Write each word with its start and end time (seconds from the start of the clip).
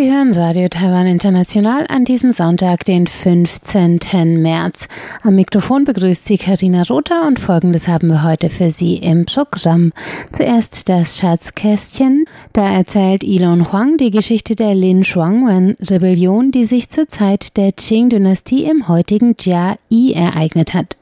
Sie 0.00 0.10
hören 0.10 0.32
Radio 0.32 0.66
Taiwan 0.66 1.06
International 1.06 1.86
an 1.88 2.06
diesem 2.06 2.30
Sonntag, 2.30 2.86
den 2.86 3.06
15. 3.06 3.98
März. 4.40 4.88
Am 5.22 5.34
Mikrofon 5.34 5.84
begrüßt 5.84 6.24
Sie 6.24 6.38
Karina 6.38 6.84
Rother 6.88 7.26
und 7.26 7.38
folgendes 7.38 7.86
haben 7.86 8.08
wir 8.08 8.22
heute 8.22 8.48
für 8.48 8.70
Sie 8.70 8.96
im 8.96 9.26
Programm. 9.26 9.92
Zuerst 10.32 10.88
das 10.88 11.18
Schatzkästchen. 11.18 12.24
Da 12.54 12.66
erzählt 12.72 13.22
Elon 13.22 13.70
Huang 13.70 13.98
die 13.98 14.10
Geschichte 14.10 14.56
der 14.56 14.74
Lin 14.74 15.04
Shuangwen-Rebellion, 15.04 16.50
die 16.50 16.64
sich 16.64 16.88
zur 16.88 17.06
Zeit 17.06 17.58
der 17.58 17.70
Qing-Dynastie 17.72 18.64
im 18.64 18.88
heutigen 18.88 19.36
Jia 19.38 19.76
Yi 19.90 20.14
ereignet 20.14 20.72
hat. 20.72 20.96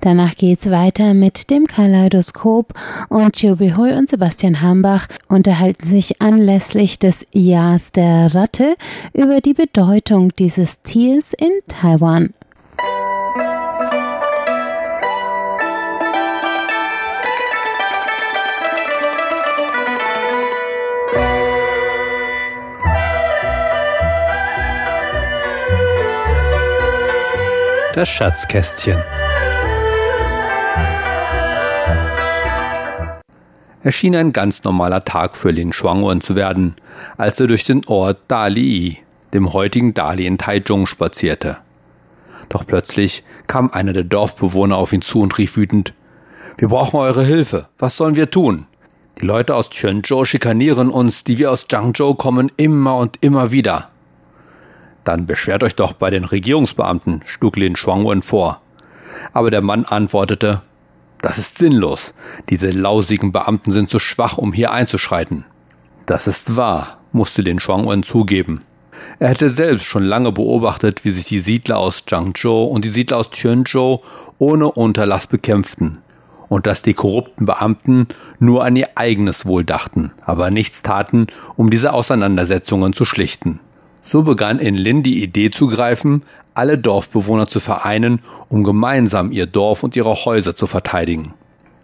Danach 0.00 0.34
geht's 0.34 0.70
weiter 0.70 1.14
mit 1.14 1.50
dem 1.50 1.66
Kaleidoskop 1.66 2.74
und 3.08 3.36
Chiobi 3.36 3.72
Hui 3.76 3.92
und 3.92 4.08
Sebastian 4.10 4.60
Hambach 4.60 5.06
unterhalten 5.28 5.86
sich 5.86 6.20
anlässlich 6.20 6.98
des 6.98 7.26
Jahres 7.32 7.92
der 7.92 8.34
Ratte 8.34 8.76
über 9.12 9.40
die 9.40 9.54
Bedeutung 9.54 10.34
dieses 10.36 10.80
Tiers 10.82 11.32
in 11.32 11.52
Taiwan. 11.68 12.34
Das 27.94 28.08
Schatzkästchen. 28.08 29.00
Erschien 33.84 34.16
ein 34.16 34.32
ganz 34.32 34.64
normaler 34.64 35.04
Tag 35.04 35.36
für 35.36 35.50
Lin 35.50 35.72
Shuangwen 35.72 36.20
zu 36.20 36.34
werden, 36.34 36.74
als 37.18 37.38
er 37.38 37.46
durch 37.46 37.64
den 37.64 37.82
Ort 37.86 38.18
Dali, 38.28 38.98
dem 39.34 39.52
heutigen 39.52 39.94
Dali 39.94 40.26
in 40.26 40.38
Taichung, 40.38 40.86
spazierte. 40.86 41.58
Doch 42.48 42.66
plötzlich 42.66 43.22
kam 43.46 43.70
einer 43.70 43.92
der 43.92 44.04
Dorfbewohner 44.04 44.76
auf 44.76 44.92
ihn 44.92 45.02
zu 45.02 45.20
und 45.20 45.36
rief 45.38 45.56
wütend, 45.56 45.94
wir 46.56 46.68
brauchen 46.68 46.96
eure 46.98 47.24
Hilfe. 47.24 47.68
Was 47.78 47.96
sollen 47.96 48.16
wir 48.16 48.30
tun? 48.30 48.66
Die 49.20 49.26
Leute 49.26 49.54
aus 49.54 49.70
Quanzhou 49.70 50.24
schikanieren 50.24 50.90
uns, 50.90 51.24
die 51.24 51.38
wir 51.38 51.50
aus 51.50 51.68
Zhangzhou 51.68 52.14
kommen, 52.14 52.50
immer 52.56 52.96
und 52.96 53.18
immer 53.20 53.52
wieder. 53.52 53.90
Dann 55.02 55.26
beschwert 55.26 55.62
euch 55.62 55.74
doch 55.74 55.92
bei 55.92 56.10
den 56.10 56.24
Regierungsbeamten, 56.24 57.22
schlug 57.26 57.56
Lin 57.56 57.76
Shuangwen 57.76 58.22
vor. 58.22 58.62
Aber 59.32 59.50
der 59.50 59.62
Mann 59.62 59.84
antwortete, 59.84 60.62
das 61.24 61.38
ist 61.38 61.56
sinnlos. 61.56 62.12
Diese 62.50 62.70
lausigen 62.70 63.32
Beamten 63.32 63.72
sind 63.72 63.88
zu 63.88 63.98
schwach, 63.98 64.36
um 64.36 64.52
hier 64.52 64.72
einzuschreiten. 64.72 65.46
Das 66.04 66.26
ist 66.26 66.54
wahr, 66.54 66.98
musste 67.12 67.40
Lin 67.40 67.60
Shuangwen 67.60 68.02
zugeben. 68.02 68.60
Er 69.18 69.30
hätte 69.30 69.48
selbst 69.48 69.86
schon 69.86 70.04
lange 70.04 70.32
beobachtet, 70.32 71.06
wie 71.06 71.12
sich 71.12 71.24
die 71.24 71.40
Siedler 71.40 71.78
aus 71.78 72.04
Zhangzhou 72.04 72.64
und 72.64 72.84
die 72.84 72.90
Siedler 72.90 73.16
aus 73.16 73.30
Quanzhou 73.30 74.02
ohne 74.38 74.70
Unterlass 74.70 75.26
bekämpften 75.26 75.98
und 76.48 76.66
dass 76.66 76.82
die 76.82 76.92
korrupten 76.92 77.46
Beamten 77.46 78.06
nur 78.38 78.62
an 78.62 78.76
ihr 78.76 78.90
eigenes 78.96 79.46
Wohl 79.46 79.64
dachten, 79.64 80.12
aber 80.26 80.50
nichts 80.50 80.82
taten, 80.82 81.28
um 81.56 81.70
diese 81.70 81.94
Auseinandersetzungen 81.94 82.92
zu 82.92 83.06
schlichten. 83.06 83.60
So 84.06 84.22
begann 84.22 84.58
in 84.58 84.74
Lin 84.74 85.02
die 85.02 85.22
Idee 85.22 85.48
zu 85.48 85.66
greifen, 85.66 86.24
alle 86.52 86.76
Dorfbewohner 86.76 87.46
zu 87.46 87.58
vereinen, 87.58 88.20
um 88.50 88.62
gemeinsam 88.62 89.32
ihr 89.32 89.46
Dorf 89.46 89.82
und 89.82 89.96
ihre 89.96 90.14
Häuser 90.26 90.54
zu 90.54 90.66
verteidigen. 90.66 91.32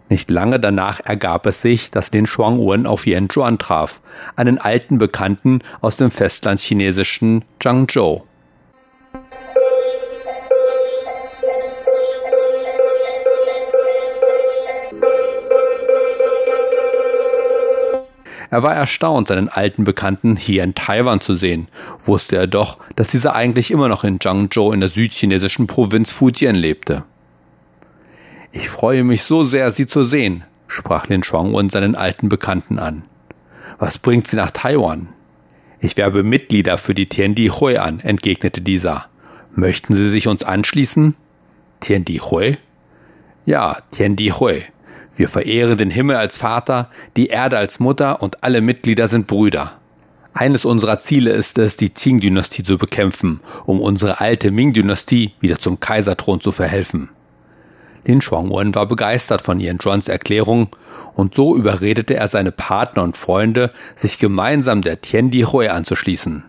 Nicht 0.07 0.29
lange 0.29 0.59
danach 0.59 0.99
ergab 1.03 1.47
es 1.47 1.63
sich, 1.63 1.89
dass 1.89 2.11
Lin 2.11 2.27
Shuangwen 2.27 2.85
auf 2.85 3.07
Yan 3.07 3.27
Zhuan 3.27 3.57
traf, 3.57 4.01
einen 4.35 4.59
alten 4.59 4.99
Bekannten 4.99 5.61
aus 5.81 5.97
dem 5.97 6.11
festlandchinesischen 6.11 7.43
Zhangzhou. 7.59 8.21
Er 18.51 18.63
war 18.63 18.75
erstaunt, 18.75 19.29
seinen 19.29 19.47
alten 19.47 19.85
Bekannten 19.85 20.35
hier 20.35 20.65
in 20.65 20.75
Taiwan 20.75 21.21
zu 21.21 21.35
sehen, 21.35 21.69
wusste 22.03 22.35
er 22.35 22.47
doch, 22.47 22.79
dass 22.97 23.07
dieser 23.07 23.33
eigentlich 23.33 23.71
immer 23.71 23.87
noch 23.87 24.03
in 24.03 24.19
Zhangzhou 24.19 24.73
in 24.73 24.81
der 24.81 24.89
südchinesischen 24.89 25.67
Provinz 25.67 26.11
Fujian 26.11 26.55
lebte. 26.55 27.05
Ich 28.51 28.67
freue 28.67 29.05
mich 29.05 29.23
so 29.23 29.45
sehr, 29.45 29.71
Sie 29.71 29.85
zu 29.85 30.03
sehen, 30.03 30.43
sprach 30.67 31.07
Lin 31.07 31.23
Shuangwen 31.23 31.69
seinen 31.69 31.95
alten 31.95 32.27
Bekannten 32.27 32.77
an. 32.77 33.03
Was 33.79 33.97
bringt 33.97 34.27
Sie 34.27 34.35
nach 34.35 34.51
Taiwan? 34.51 35.07
Ich 35.79 35.95
werbe 35.95 36.21
Mitglieder 36.21 36.77
für 36.77 36.93
die 36.93 37.07
Tiandi 37.07 37.47
Hui 37.47 37.77
an, 37.77 38.01
entgegnete 38.01 38.59
dieser. 38.59 39.05
Möchten 39.55 39.93
Sie 39.93 40.09
sich 40.09 40.27
uns 40.27 40.43
anschließen? 40.43 41.15
Tiandi 41.79 42.17
Hui? 42.17 42.57
Ja, 43.45 43.77
Tiandi 43.91 44.27
Hui. 44.27 44.61
Wir 45.15 45.27
verehren 45.27 45.77
den 45.77 45.91
Himmel 45.91 46.15
als 46.15 46.37
Vater, 46.37 46.89
die 47.17 47.27
Erde 47.27 47.57
als 47.57 47.79
Mutter 47.79 48.21
und 48.21 48.43
alle 48.43 48.61
Mitglieder 48.61 49.07
sind 49.07 49.27
Brüder. 49.27 49.73
Eines 50.33 50.63
unserer 50.63 50.99
Ziele 50.99 51.31
ist 51.31 51.57
es, 51.57 51.75
die 51.75 51.89
Qing-Dynastie 51.89 52.63
zu 52.63 52.77
bekämpfen, 52.77 53.41
um 53.65 53.81
unsere 53.81 54.21
alte 54.21 54.49
Ming-Dynastie 54.49 55.33
wieder 55.41 55.59
zum 55.59 55.79
Kaiserthron 55.81 56.39
zu 56.39 56.53
verhelfen. 56.53 57.09
Lin 58.05 58.21
Shuangwen 58.21 58.73
war 58.73 58.87
begeistert 58.87 59.41
von 59.41 59.59
Yan 59.59 59.79
Zhuans 59.79 60.07
Erklärung 60.07 60.69
und 61.13 61.35
so 61.35 61.55
überredete 61.55 62.15
er 62.15 62.27
seine 62.27 62.51
Partner 62.51 63.03
und 63.03 63.17
Freunde, 63.17 63.71
sich 63.95 64.17
gemeinsam 64.17 64.81
der 64.81 65.01
Tiandi 65.01 65.41
Hui 65.41 65.67
anzuschließen. 65.67 66.43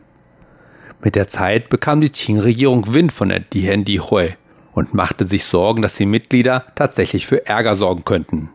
Mit 1.03 1.17
der 1.17 1.29
Zeit 1.29 1.69
bekam 1.69 2.01
die 2.01 2.11
Qing-Regierung 2.11 2.95
Wind 2.95 3.13
von 3.13 3.29
der 3.29 3.45
Tiandi 3.45 3.97
Hui 3.97 4.37
und 4.75 4.95
machte 4.95 5.27
sich 5.27 5.45
Sorgen, 5.45 5.83
dass 5.83 5.95
die 5.95 6.07
Mitglieder 6.07 6.65
tatsächlich 6.75 7.27
für 7.27 7.47
Ärger 7.47 7.77
sorgen 7.77 8.05
könnten. 8.05 8.51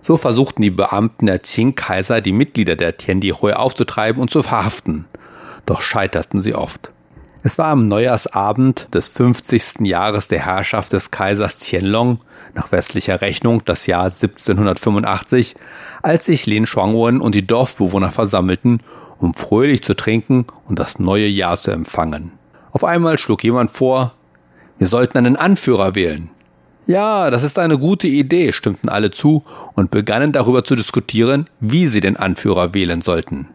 So 0.00 0.16
versuchten 0.16 0.62
die 0.62 0.70
Beamten 0.70 1.26
der 1.26 1.38
Qing-Kaiser, 1.38 2.20
die 2.20 2.32
Mitglieder 2.32 2.74
der 2.74 2.96
Tiandihui 2.96 3.52
aufzutreiben 3.52 4.20
und 4.20 4.30
zu 4.30 4.42
verhaften. 4.42 5.06
Doch 5.64 5.80
scheiterten 5.80 6.40
sie 6.40 6.54
oft. 6.54 6.92
Es 7.44 7.58
war 7.58 7.68
am 7.68 7.88
Neujahrsabend 7.88 8.94
des 8.94 9.08
50. 9.08 9.80
Jahres 9.80 10.28
der 10.28 10.46
Herrschaft 10.46 10.92
des 10.92 11.10
Kaisers 11.10 11.58
Qianlong, 11.58 12.20
nach 12.54 12.70
westlicher 12.70 13.20
Rechnung 13.20 13.64
das 13.64 13.86
Jahr 13.86 14.04
1785, 14.04 15.56
als 16.02 16.26
sich 16.26 16.46
Lin 16.46 16.66
Shuangwen 16.66 17.20
und 17.20 17.34
die 17.34 17.46
Dorfbewohner 17.46 18.12
versammelten, 18.12 18.80
um 19.18 19.34
fröhlich 19.34 19.82
zu 19.82 19.94
trinken 19.94 20.46
und 20.68 20.78
das 20.78 21.00
neue 21.00 21.26
Jahr 21.26 21.56
zu 21.60 21.72
empfangen. 21.72 22.32
Auf 22.70 22.84
einmal 22.84 23.18
schlug 23.18 23.42
jemand 23.42 23.72
vor, 23.72 24.14
wir 24.82 24.88
sollten 24.88 25.16
einen 25.16 25.36
Anführer 25.36 25.94
wählen. 25.94 26.28
Ja, 26.88 27.30
das 27.30 27.44
ist 27.44 27.56
eine 27.56 27.78
gute 27.78 28.08
Idee, 28.08 28.50
stimmten 28.50 28.88
alle 28.88 29.12
zu 29.12 29.44
und 29.74 29.92
begannen 29.92 30.32
darüber 30.32 30.64
zu 30.64 30.74
diskutieren, 30.74 31.44
wie 31.60 31.86
sie 31.86 32.00
den 32.00 32.16
Anführer 32.16 32.74
wählen 32.74 33.00
sollten. 33.00 33.46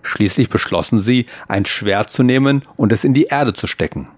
Schließlich 0.00 0.48
beschlossen 0.48 1.00
sie, 1.00 1.26
ein 1.48 1.66
Schwert 1.66 2.08
zu 2.08 2.22
nehmen 2.22 2.62
und 2.78 2.92
es 2.92 3.04
in 3.04 3.12
die 3.12 3.24
Erde 3.24 3.52
zu 3.52 3.66
stecken. 3.66 4.08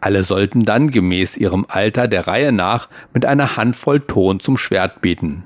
Alle 0.00 0.24
sollten 0.24 0.64
dann 0.64 0.88
gemäß 0.88 1.36
ihrem 1.36 1.66
Alter 1.68 2.08
der 2.08 2.28
Reihe 2.28 2.50
nach 2.50 2.88
mit 3.12 3.26
einer 3.26 3.58
Handvoll 3.58 4.00
Ton 4.00 4.40
zum 4.40 4.56
Schwert 4.56 5.02
beten. 5.02 5.44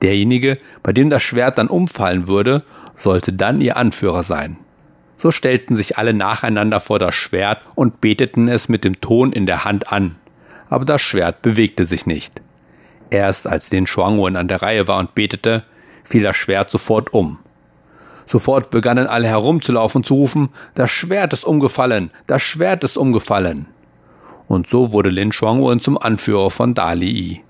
Derjenige, 0.00 0.58
bei 0.84 0.92
dem 0.92 1.10
das 1.10 1.24
Schwert 1.24 1.58
dann 1.58 1.66
umfallen 1.66 2.28
würde, 2.28 2.62
sollte 2.94 3.32
dann 3.32 3.60
ihr 3.60 3.76
Anführer 3.76 4.22
sein. 4.22 4.58
So 5.16 5.30
stellten 5.30 5.76
sich 5.76 5.98
alle 5.98 6.12
nacheinander 6.12 6.80
vor 6.80 6.98
das 6.98 7.14
Schwert 7.14 7.60
und 7.74 8.00
beteten 8.00 8.48
es 8.48 8.68
mit 8.68 8.84
dem 8.84 9.00
Ton 9.00 9.32
in 9.32 9.46
der 9.46 9.64
Hand 9.64 9.92
an. 9.92 10.16
Aber 10.68 10.84
das 10.84 11.00
Schwert 11.00 11.42
bewegte 11.42 11.84
sich 11.84 12.06
nicht. 12.06 12.42
Erst 13.10 13.46
als 13.46 13.70
den 13.70 13.86
Shuangwen 13.86 14.36
an 14.36 14.48
der 14.48 14.62
Reihe 14.62 14.88
war 14.88 14.98
und 14.98 15.14
betete, 15.14 15.64
fiel 16.04 16.22
das 16.22 16.36
Schwert 16.36 16.70
sofort 16.70 17.12
um. 17.12 17.38
Sofort 18.26 18.70
begannen 18.70 19.06
alle 19.06 19.28
herumzulaufen 19.28 20.00
und 20.00 20.04
zu 20.04 20.14
rufen, 20.14 20.48
das 20.74 20.90
Schwert 20.90 21.32
ist 21.32 21.44
umgefallen, 21.44 22.10
das 22.26 22.42
Schwert 22.42 22.82
ist 22.82 22.98
umgefallen. 22.98 23.68
Und 24.48 24.66
so 24.66 24.92
wurde 24.92 25.10
Lin 25.10 25.32
Shuangwen 25.32 25.80
zum 25.80 25.96
Anführer 25.96 26.50
von 26.50 26.74
Dali. 26.74 27.42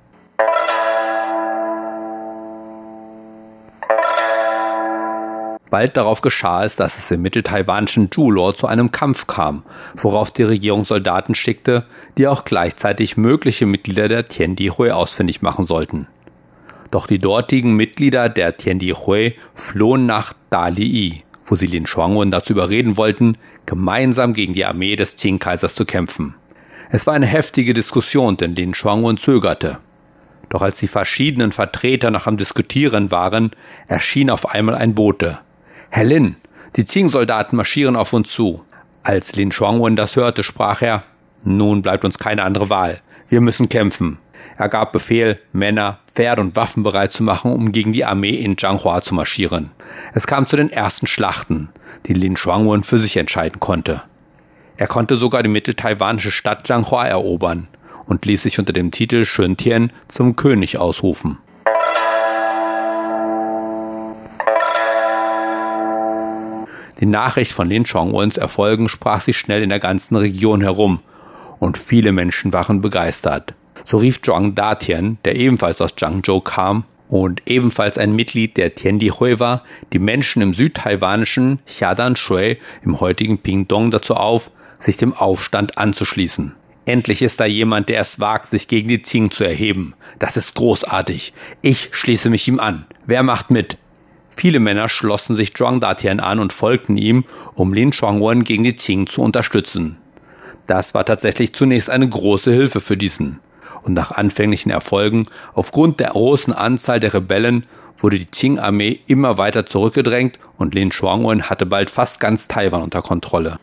Bald 5.71 5.97
darauf 5.97 6.21
geschah 6.21 6.65
es, 6.65 6.77
dass 6.77 6.99
es 6.99 7.11
im 7.11 7.23
mitteltaiwanischen 7.23 8.09
Julor 8.13 8.55
zu 8.55 8.67
einem 8.69 8.93
Kampf 8.93 9.27
kam, 9.27 9.65
worauf 9.97 10.31
die 10.31 10.45
Regierung 10.45 10.85
Soldaten 10.85 11.35
schickte, 11.35 11.85
die 12.19 12.29
auch 12.29 12.45
gleichzeitig 12.45 13.17
mögliche 13.17 13.67
Mitglieder 13.67 14.09
der 14.09 14.29
Tiandihui 14.29 14.91
ausfindig 14.91 15.43
machen 15.43 15.65
sollten. 15.65 16.07
Doch 16.93 17.09
die 17.09 17.19
dortigen 17.19 17.75
Mitglieder 17.75 18.29
der 18.29 18.57
Tiandihui 18.57 19.35
flohen 19.55 20.07
nach 20.07 20.35
Daliyi, 20.51 21.25
wo 21.45 21.57
sie 21.57 21.67
Lin 21.67 21.87
Shuangwen 21.87 22.31
dazu 22.31 22.53
überreden 22.53 22.97
wollten, 22.97 23.37
gemeinsam 23.67 24.35
gegen 24.35 24.53
die 24.53 24.65
Armee 24.65 24.95
des 24.95 25.17
Qing-Kaisers 25.17 25.75
zu 25.75 25.85
kämpfen. 25.85 26.37
Es 26.91 27.09
war 27.09 27.15
eine 27.15 27.27
heftige 27.27 27.75
Diskussion, 27.75 28.37
denn 28.37 28.55
Lin 28.55 28.73
Shuangwen 28.73 29.17
zögerte. 29.17 29.79
Doch 30.49 30.63
als 30.63 30.79
die 30.79 30.87
verschiedenen 30.87 31.51
Vertreter 31.51 32.13
noch 32.13 32.29
am 32.29 32.37
Diskutieren 32.37 33.11
waren, 33.11 33.51
erschien 33.89 34.31
auf 34.31 34.55
einmal 34.55 34.77
ein 34.77 34.95
Bote. 34.95 35.41
Herr 35.97 36.05
Lin, 36.05 36.37
die 36.77 36.85
Qing-Soldaten 36.85 37.57
marschieren 37.57 37.97
auf 37.97 38.13
uns 38.13 38.31
zu. 38.31 38.63
Als 39.03 39.35
Lin 39.35 39.51
Shuangwen 39.51 39.97
das 39.97 40.15
hörte, 40.15 40.43
sprach 40.43 40.83
er, 40.83 41.03
nun 41.43 41.81
bleibt 41.81 42.05
uns 42.05 42.19
keine 42.19 42.43
andere 42.43 42.69
Wahl. 42.69 43.01
Wir 43.29 43.41
müssen 43.41 43.71
kämpfen. 43.71 44.19
Er 44.59 44.69
gab 44.69 44.93
Befehl, 44.93 45.41
Männer, 45.55 46.01
Pferde 46.13 46.43
und 46.43 46.55
Waffen 46.55 46.83
bereit 46.83 47.15
zu 47.15 47.23
machen, 47.23 47.51
um 47.51 47.73
gegen 47.73 47.95
die 47.95 48.05
Armee 48.05 48.35
in 48.35 48.59
Zhanghua 48.59 49.01
zu 49.01 49.15
marschieren. 49.15 49.71
Es 50.13 50.27
kam 50.27 50.47
zu 50.47 50.59
den 50.59 50.69
ersten 50.69 51.07
Schlachten, 51.07 51.71
die 52.05 52.13
Lin 52.13 52.37
Shuangwen 52.37 52.83
für 52.83 52.99
sich 52.99 53.17
entscheiden 53.17 53.59
konnte. 53.59 54.03
Er 54.77 54.89
konnte 54.89 55.17
sogar 55.17 55.43
die 55.43 55.49
mitteltaiwanische 55.49 56.31
Stadt 56.31 56.67
Zhanghua 56.67 57.07
erobern 57.07 57.69
und 58.05 58.27
ließ 58.27 58.43
sich 58.43 58.59
unter 58.59 58.75
dem 58.75 58.91
Titel 58.91 59.25
Shuntian 59.25 59.91
zum 60.09 60.37
König 60.37 60.77
ausrufen. 60.77 61.39
Die 67.01 67.07
Nachricht 67.07 67.53
von 67.53 67.69
Lin 67.69 67.85
Chongwons 67.85 68.37
Erfolgen 68.39 68.89
sprach 68.89 69.21
sich 69.21 69.37
schnell 69.37 69.63
in 69.63 69.69
der 69.69 69.81
ganzen 69.81 70.17
Region 70.17 70.63
herum 70.63 71.01
und 71.59 71.77
viele 71.77 72.13
Menschen 72.13 72.53
waren 72.53 72.81
begeistert. 72.81 73.55
So 73.85 73.99
rief 73.99 74.23
Zhuang 74.23 74.55
Datian, 74.55 75.19
der 75.25 75.37
ebenfalls 75.37 75.81
aus 75.81 75.95
Zhangzhou 75.95 76.41
kam 76.41 76.85
und 77.09 77.43
ebenfalls 77.47 77.99
ein 77.99 78.17
Mitglied 78.17 78.57
der 78.57 78.75
Tiandihui 78.75 79.39
war, 79.39 79.63
die 79.93 79.99
Menschen 79.99 80.43
im 80.43 80.55
südtaiwanischen 80.55 81.61
Xiadan 81.67 82.17
Shui 82.17 82.59
im 82.83 82.99
heutigen 83.01 83.39
Pingdong 83.39 83.91
dazu 83.91 84.15
auf, 84.15 84.51
sich 84.79 84.97
dem 84.97 85.13
Aufstand 85.13 85.79
anzuschließen. 85.79 86.55
Endlich 86.87 87.21
ist 87.21 87.41
da 87.41 87.47
jemand, 87.47 87.89
der 87.89 88.01
es 88.01 88.21
wagt, 88.21 88.49
sich 88.49 88.69
gegen 88.69 88.89
die 88.89 88.99
Qing 89.03 89.31
zu 89.31 89.45
erheben. 89.45 89.95
Das 90.21 90.37
ist 90.37 90.55
großartig. 90.55 91.33
Ich 91.61 91.89
schließe 91.93 92.31
mich 92.31 92.47
ihm 92.47 92.61
an. 92.61 92.87
Wer 93.07 93.25
macht 93.25 93.51
mit? 93.51 93.77
Viele 94.39 94.61
Männer 94.61 94.91
schlossen 94.91 95.35
sich 95.35 95.55
Zhuang 95.55 95.81
Datian 95.81 96.21
an 96.21 96.41
und 96.41 96.53
folgten 96.53 96.99
ihm, 96.99 97.25
um 97.55 97.73
Lin 97.73 97.95
Shuangwen 97.95 98.45
gegen 98.45 98.65
die 98.65 98.75
Qing 98.75 99.07
zu 99.07 99.23
unterstützen. 99.23 99.97
Das 100.67 100.93
war 100.93 101.07
tatsächlich 101.07 101.55
zunächst 101.55 101.89
eine 101.89 102.07
große 102.07 102.53
Hilfe 102.53 102.81
für 102.81 102.99
diesen. 102.99 103.41
Und 103.83 103.95
nach 103.95 104.11
anfänglichen 104.13 104.71
Erfolgen, 104.71 105.25
aufgrund 105.55 106.01
der 106.01 106.11
großen 106.11 106.53
Anzahl 106.53 107.01
der 107.01 107.15
Rebellen, 107.15 107.67
wurde 107.97 108.19
die 108.19 108.27
Qing-Armee 108.27 109.01
immer 109.07 109.39
weiter 109.39 109.65
zurückgedrängt 109.65 110.39
und 110.59 110.75
Lin 110.75 110.93
Shuangwen 110.93 111.49
hatte 111.49 111.65
bald 111.65 111.89
fast 111.89 112.21
ganz 112.21 112.47
Taiwan 112.47 112.83
unter 112.83 113.01
Kontrolle. 113.01 113.57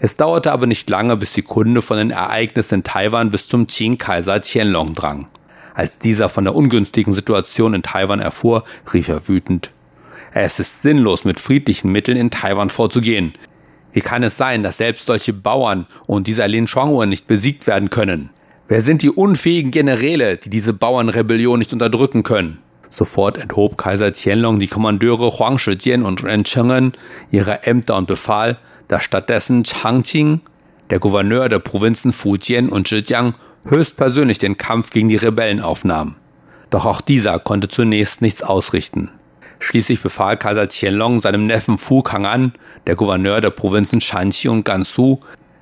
Es 0.00 0.16
dauerte 0.16 0.50
aber 0.52 0.66
nicht 0.66 0.90
lange, 0.90 1.16
bis 1.16 1.32
die 1.32 1.42
Kunde 1.42 1.80
von 1.80 1.96
den 1.96 2.10
Ereignissen 2.10 2.74
in 2.74 2.84
Taiwan 2.84 3.30
bis 3.30 3.46
zum 3.46 3.68
Qing-Kaiser 3.68 4.40
Qianlong 4.40 4.94
drang. 4.94 5.28
Als 5.74 5.98
dieser 5.98 6.28
von 6.28 6.44
der 6.44 6.54
ungünstigen 6.54 7.12
Situation 7.12 7.74
in 7.74 7.82
Taiwan 7.82 8.20
erfuhr, 8.20 8.64
rief 8.92 9.08
er 9.08 9.28
wütend. 9.28 9.72
Es 10.32 10.58
ist 10.58 10.82
sinnlos, 10.82 11.24
mit 11.24 11.38
friedlichen 11.38 11.92
Mitteln 11.92 12.16
in 12.16 12.30
Taiwan 12.30 12.70
vorzugehen. 12.70 13.34
Wie 13.92 14.00
kann 14.00 14.22
es 14.22 14.36
sein, 14.36 14.62
dass 14.62 14.78
selbst 14.78 15.06
solche 15.06 15.32
Bauern 15.32 15.86
und 16.06 16.26
dieser 16.26 16.48
Lin 16.48 16.66
Shuangwen 16.66 17.08
nicht 17.08 17.26
besiegt 17.26 17.66
werden 17.66 17.90
können? 17.90 18.30
Wer 18.66 18.80
sind 18.80 19.02
die 19.02 19.10
unfähigen 19.10 19.70
Generäle, 19.70 20.36
die 20.36 20.50
diese 20.50 20.72
Bauernrebellion 20.72 21.58
nicht 21.58 21.72
unterdrücken 21.72 22.22
können? 22.22 22.58
Sofort 22.88 23.38
enthob 23.38 23.76
Kaiser 23.76 24.12
Qianlong 24.12 24.58
die 24.58 24.68
Kommandeure 24.68 25.38
Huang 25.38 25.58
Shijian 25.58 26.02
und 26.02 26.22
Ren 26.22 26.44
Cheng'en 26.44 26.92
ihre 27.30 27.64
Ämter 27.64 27.96
und 27.96 28.06
befahl, 28.06 28.58
dass 28.88 29.04
stattdessen 29.04 29.64
Chang 29.64 30.02
Qing, 30.02 30.40
der 30.90 30.98
Gouverneur 30.98 31.48
der 31.48 31.58
Provinzen 31.58 32.12
Fujian 32.12 32.68
und 32.68 32.88
Zhejiang, 32.88 33.34
höchstpersönlich 33.66 34.38
den 34.38 34.56
Kampf 34.56 34.90
gegen 34.90 35.08
die 35.08 35.16
Rebellen 35.16 35.60
aufnahm. 35.60 36.16
Doch 36.70 36.86
auch 36.86 37.00
dieser 37.00 37.38
konnte 37.38 37.68
zunächst 37.68 38.22
nichts 38.22 38.42
ausrichten. 38.42 39.10
Schließlich 39.60 40.02
befahl 40.02 40.36
Kaiser 40.36 40.66
Qianlong 40.66 41.20
seinem 41.20 41.44
Neffen 41.44 41.78
Fu 41.78 42.00
Kang'an, 42.00 42.52
der 42.86 42.96
Gouverneur 42.96 43.40
der 43.40 43.50
Provinzen 43.50 44.00
Shanxi 44.00 44.48
und 44.48 44.64
Gansu, 44.64 45.20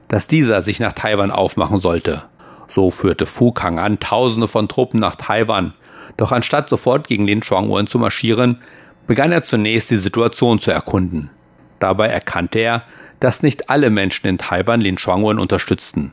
dass 0.08 0.26
dieser 0.26 0.62
sich 0.62 0.80
nach 0.80 0.92
Taiwan 0.92 1.30
aufmachen 1.30 1.78
sollte. 1.78 2.22
So 2.66 2.90
führte 2.90 3.26
Fu 3.26 3.50
Kang'an 3.50 3.98
Tausende 4.00 4.48
von 4.48 4.68
Truppen 4.68 4.98
nach 4.98 5.16
Taiwan. 5.16 5.74
Doch 6.16 6.32
anstatt 6.32 6.68
sofort 6.68 7.06
gegen 7.06 7.26
Lin 7.26 7.42
Shuangwen 7.42 7.86
zu 7.86 7.98
marschieren, 7.98 8.58
begann 9.06 9.32
er 9.32 9.42
zunächst 9.42 9.90
die 9.90 9.96
Situation 9.96 10.58
zu 10.58 10.70
erkunden. 10.70 11.30
Dabei 11.78 12.08
erkannte 12.08 12.58
er, 12.58 12.82
dass 13.20 13.42
nicht 13.42 13.70
alle 13.70 13.90
Menschen 13.90 14.26
in 14.26 14.38
Taiwan 14.38 14.80
Lin 14.80 14.98
Shuangwen 14.98 15.38
unterstützten. 15.38 16.12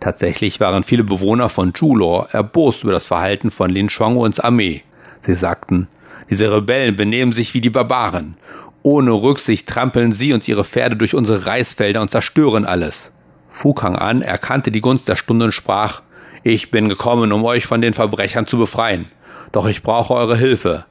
Tatsächlich 0.00 0.60
waren 0.60 0.82
viele 0.82 1.04
Bewohner 1.04 1.50
von 1.50 1.72
Julor 1.76 2.28
erbost 2.32 2.82
über 2.82 2.92
das 2.92 3.06
Verhalten 3.06 3.50
von 3.50 3.68
Lin 3.68 3.90
Shuangwens 3.90 4.40
Armee. 4.40 4.82
Sie 5.20 5.34
sagten, 5.34 5.88
diese 6.30 6.50
Rebellen 6.50 6.96
benehmen 6.96 7.32
sich 7.32 7.52
wie 7.52 7.60
die 7.60 7.70
Barbaren. 7.70 8.36
Ohne 8.82 9.12
Rücksicht 9.12 9.68
trampeln 9.68 10.10
sie 10.10 10.32
und 10.32 10.48
ihre 10.48 10.64
Pferde 10.64 10.96
durch 10.96 11.14
unsere 11.14 11.44
Reisfelder 11.44 12.00
und 12.00 12.10
zerstören 12.10 12.64
alles. 12.64 13.12
Fu 13.48 13.74
Kang-an 13.74 14.22
erkannte 14.22 14.70
die 14.70 14.80
Gunst 14.80 15.08
der 15.08 15.16
Stunde 15.16 15.46
und 15.46 15.52
sprach, 15.52 16.00
ich 16.42 16.70
bin 16.70 16.88
gekommen, 16.88 17.32
um 17.32 17.44
euch 17.44 17.66
von 17.66 17.82
den 17.82 17.92
Verbrechern 17.92 18.46
zu 18.46 18.56
befreien. 18.56 19.10
Doch 19.52 19.66
ich 19.66 19.82
brauche 19.82 20.14
eure 20.14 20.36
Hilfe. 20.36 20.86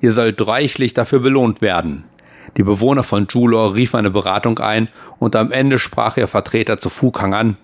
Ihr 0.00 0.12
sollt 0.12 0.46
reichlich 0.46 0.94
dafür 0.94 1.20
belohnt 1.20 1.60
werden. 1.60 2.04
Die 2.56 2.62
Bewohner 2.62 3.02
von 3.02 3.26
Julor 3.28 3.74
riefen 3.74 3.98
eine 3.98 4.10
Beratung 4.10 4.58
ein 4.60 4.88
und 5.18 5.36
am 5.36 5.52
Ende 5.52 5.78
sprach 5.78 6.16
ihr 6.16 6.28
Vertreter 6.28 6.78
zu 6.78 6.88
Fu 6.88 7.10
Kang 7.10 7.34
an, 7.34 7.56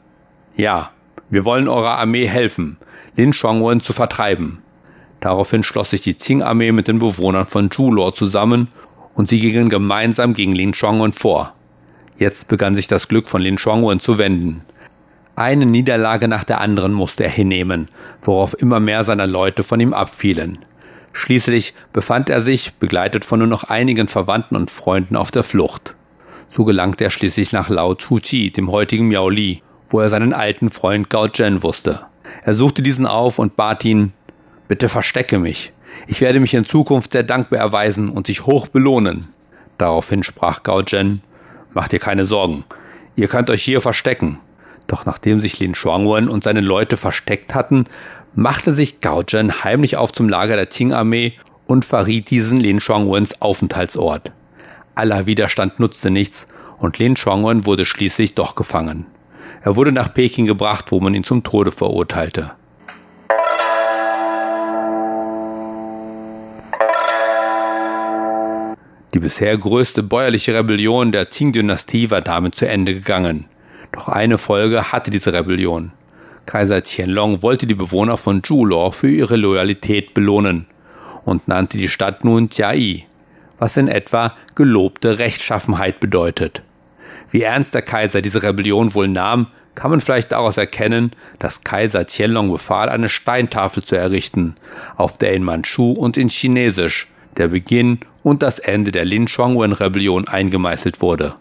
ja, 0.61 0.91
wir 1.31 1.45
wollen 1.45 1.69
eurer 1.69 1.99
Armee 1.99 2.27
helfen, 2.27 2.77
Lin 3.17 3.33
Shuangwen 3.33 3.81
zu 3.81 3.93
vertreiben. 3.93 4.63
Daraufhin 5.21 5.65
schloss 5.65 5.91
sich 5.91 6.01
die 6.01 6.15
Qing-Armee 6.15 6.73
mit 6.73 6.89
den 6.89 6.99
Bewohnern 6.99 7.47
von 7.47 7.69
Julor 7.71 8.15
zusammen 8.15 8.69
und 9.15 9.29
sie 9.29 9.39
gingen 9.39 9.69
gemeinsam 9.69 10.35
gegen 10.35 10.55
Lin 10.55 10.75
Shuangwen 10.75 11.13
vor. 11.13 11.55
Jetzt 12.19 12.49
begann 12.49 12.75
sich 12.75 12.89
das 12.89 13.09
Glück 13.09 13.29
von 13.29 13.41
Lin 13.41 13.59
Shuangwen 13.59 14.01
zu 14.01 14.19
wenden. 14.19 14.63
Eine 15.37 15.67
Niederlage 15.67 16.29
nach 16.29 16.45
der 16.45 16.61
anderen 16.61 16.93
musste 16.93 17.25
er 17.25 17.31
hinnehmen, 17.31 17.87
worauf 18.23 18.55
immer 18.61 18.81
mehr 18.81 19.05
seiner 19.05 19.27
Leute 19.27 19.63
von 19.63 19.81
ihm 19.81 19.95
abfielen. 19.95 20.59
Schließlich 21.13 21.75
befand 21.93 22.29
er 22.29 22.41
sich, 22.41 22.75
begleitet 22.75 23.25
von 23.25 23.39
nur 23.39 23.49
noch 23.49 23.65
einigen 23.65 24.09
Verwandten 24.09 24.57
und 24.57 24.71
Freunden, 24.71 25.17
auf 25.17 25.31
der 25.31 25.43
Flucht. 25.43 25.95
So 26.49 26.65
gelangte 26.65 27.05
er 27.05 27.11
schließlich 27.11 27.53
nach 27.53 27.69
Lao 27.69 27.95
Chuji, 27.95 28.51
dem 28.51 28.71
heutigen 28.71 29.09
Miaoli, 29.09 29.63
wo 29.91 30.01
er 30.01 30.09
seinen 30.09 30.33
alten 30.33 30.71
Freund 30.71 31.11
Gao 31.11 31.29
Zhen 31.29 31.63
wusste. 31.63 32.07
Er 32.43 32.55
suchte 32.55 32.83
diesen 32.83 33.07
auf 33.07 33.39
und 33.39 33.57
bat 33.57 33.85
ihn, 33.85 34.13
bitte 34.69 34.89
verstecke 34.89 35.39
mich. 35.39 35.73
Ich 36.07 36.21
werde 36.21 36.41
mich 36.41 36.55
in 36.55 36.65
Zukunft 36.65 37.13
sehr 37.13 37.25
dankbar 37.25 37.59
erweisen 37.59 38.09
und 38.09 38.29
dich 38.29 38.47
hoch 38.47 38.69
belohnen. 38.69 39.29
Daraufhin 39.79 40.23
sprach 40.23 40.63
Gao 40.63 40.83
Zhen, 40.83 41.23
mach 41.73 41.89
dir 41.89 41.99
keine 41.99 42.25
Sorgen, 42.25 42.65
ihr 43.17 43.29
könnt 43.29 43.51
euch 43.51 43.63
hier 43.63 43.81
verstecken. 43.81 44.39
Doch 44.87 45.07
nachdem 45.07 45.41
sich 45.41 45.59
Lin 45.61 45.75
Shuangwen 45.75 46.29
und 46.29 46.43
seine 46.45 46.61
Leute 46.61 46.97
versteckt 46.97 47.55
hatten, 47.55 47.85
machte 48.35 48.73
sich 48.73 49.01
Gao 49.01 49.23
Zhen 49.23 49.65
heimlich 49.65 49.97
auf 49.97 50.13
zum 50.13 50.29
Lager 50.29 50.57
der 50.57 50.67
Qing-Armee 50.67 51.35
und 51.67 51.85
verriet 51.85 52.31
diesen 52.31 52.59
Lin 52.59 52.81
Shuangwens 52.81 53.41
Aufenthaltsort. 53.41 54.33
Aller 54.95 55.27
Widerstand 55.27 55.79
nutzte 55.79 56.11
nichts 56.11 56.47
und 56.79 56.99
Lin 56.99 57.17
Shuangwen 57.17 57.67
wurde 57.67 57.87
schließlich 57.87 58.35
doch 58.35 58.55
gefangen. 58.55 59.07
Er 59.63 59.77
wurde 59.77 59.93
nach 59.93 60.13
Peking 60.13 60.47
gebracht, 60.47 60.87
wo 60.91 61.01
man 61.01 61.15
ihn 61.15 61.25
zum 61.25 61.43
Tode 61.43 61.71
verurteilte. 61.71 62.53
Die 69.13 69.19
bisher 69.19 69.59
größte 69.59 70.03
bäuerliche 70.03 70.55
Rebellion 70.55 71.13
der 71.13 71.27
Qing-Dynastie 71.27 72.11
war 72.11 72.21
damit 72.21 72.55
zu 72.55 72.69
Ende 72.69 72.95
gegangen. 72.95 73.47
Doch 73.93 74.09
eine 74.09 74.39
Folge 74.39 74.93
hatte 74.93 75.11
diese 75.11 75.33
Rebellion. 75.33 75.93
Kaiser 76.47 76.81
Qianlong 76.81 77.43
wollte 77.43 77.67
die 77.67 77.75
Bewohner 77.75 78.17
von 78.17 78.41
Julor 78.45 78.93
für 78.93 79.11
ihre 79.11 79.37
Loyalität 79.37 80.15
belohnen 80.15 80.67
und 81.25 81.49
nannte 81.49 81.77
die 81.77 81.89
Stadt 81.89 82.25
nun 82.25 82.49
Jiai, 82.51 83.07
was 83.59 83.77
in 83.77 83.89
etwa 83.89 84.35
gelobte 84.55 85.19
Rechtschaffenheit 85.19 86.01
bedeutet. 86.01 86.63
Wie 87.31 87.43
ernst 87.43 87.75
der 87.75 87.83
Kaiser 87.83 88.21
diese 88.21 88.43
Rebellion 88.43 88.95
wohl 88.95 89.09
nahm, 89.09 89.47
kann 89.77 89.91
man 89.91 90.01
vielleicht 90.01 90.33
daraus 90.33 90.57
erkennen, 90.57 91.13
dass 91.39 91.63
Kaiser 91.63 92.05
Qianlong 92.05 92.51
befahl, 92.51 92.89
eine 92.89 93.09
Steintafel 93.09 93.83
zu 93.85 93.97
errichten, 93.97 94.57
auf 94.97 95.17
der 95.17 95.33
in 95.33 95.45
Manchu 95.45 95.93
und 95.93 96.17
in 96.17 96.29
Chinesisch 96.29 97.07
der 97.37 97.49
Beginn 97.49 98.01
und 98.25 98.43
das 98.43 98.59
Ende 98.59 98.91
der 98.91 99.05
Lin 99.05 99.29
Shuangwen-Rebellion 99.29 100.27
eingemeißelt 100.29 101.01
wurde. 101.01 101.35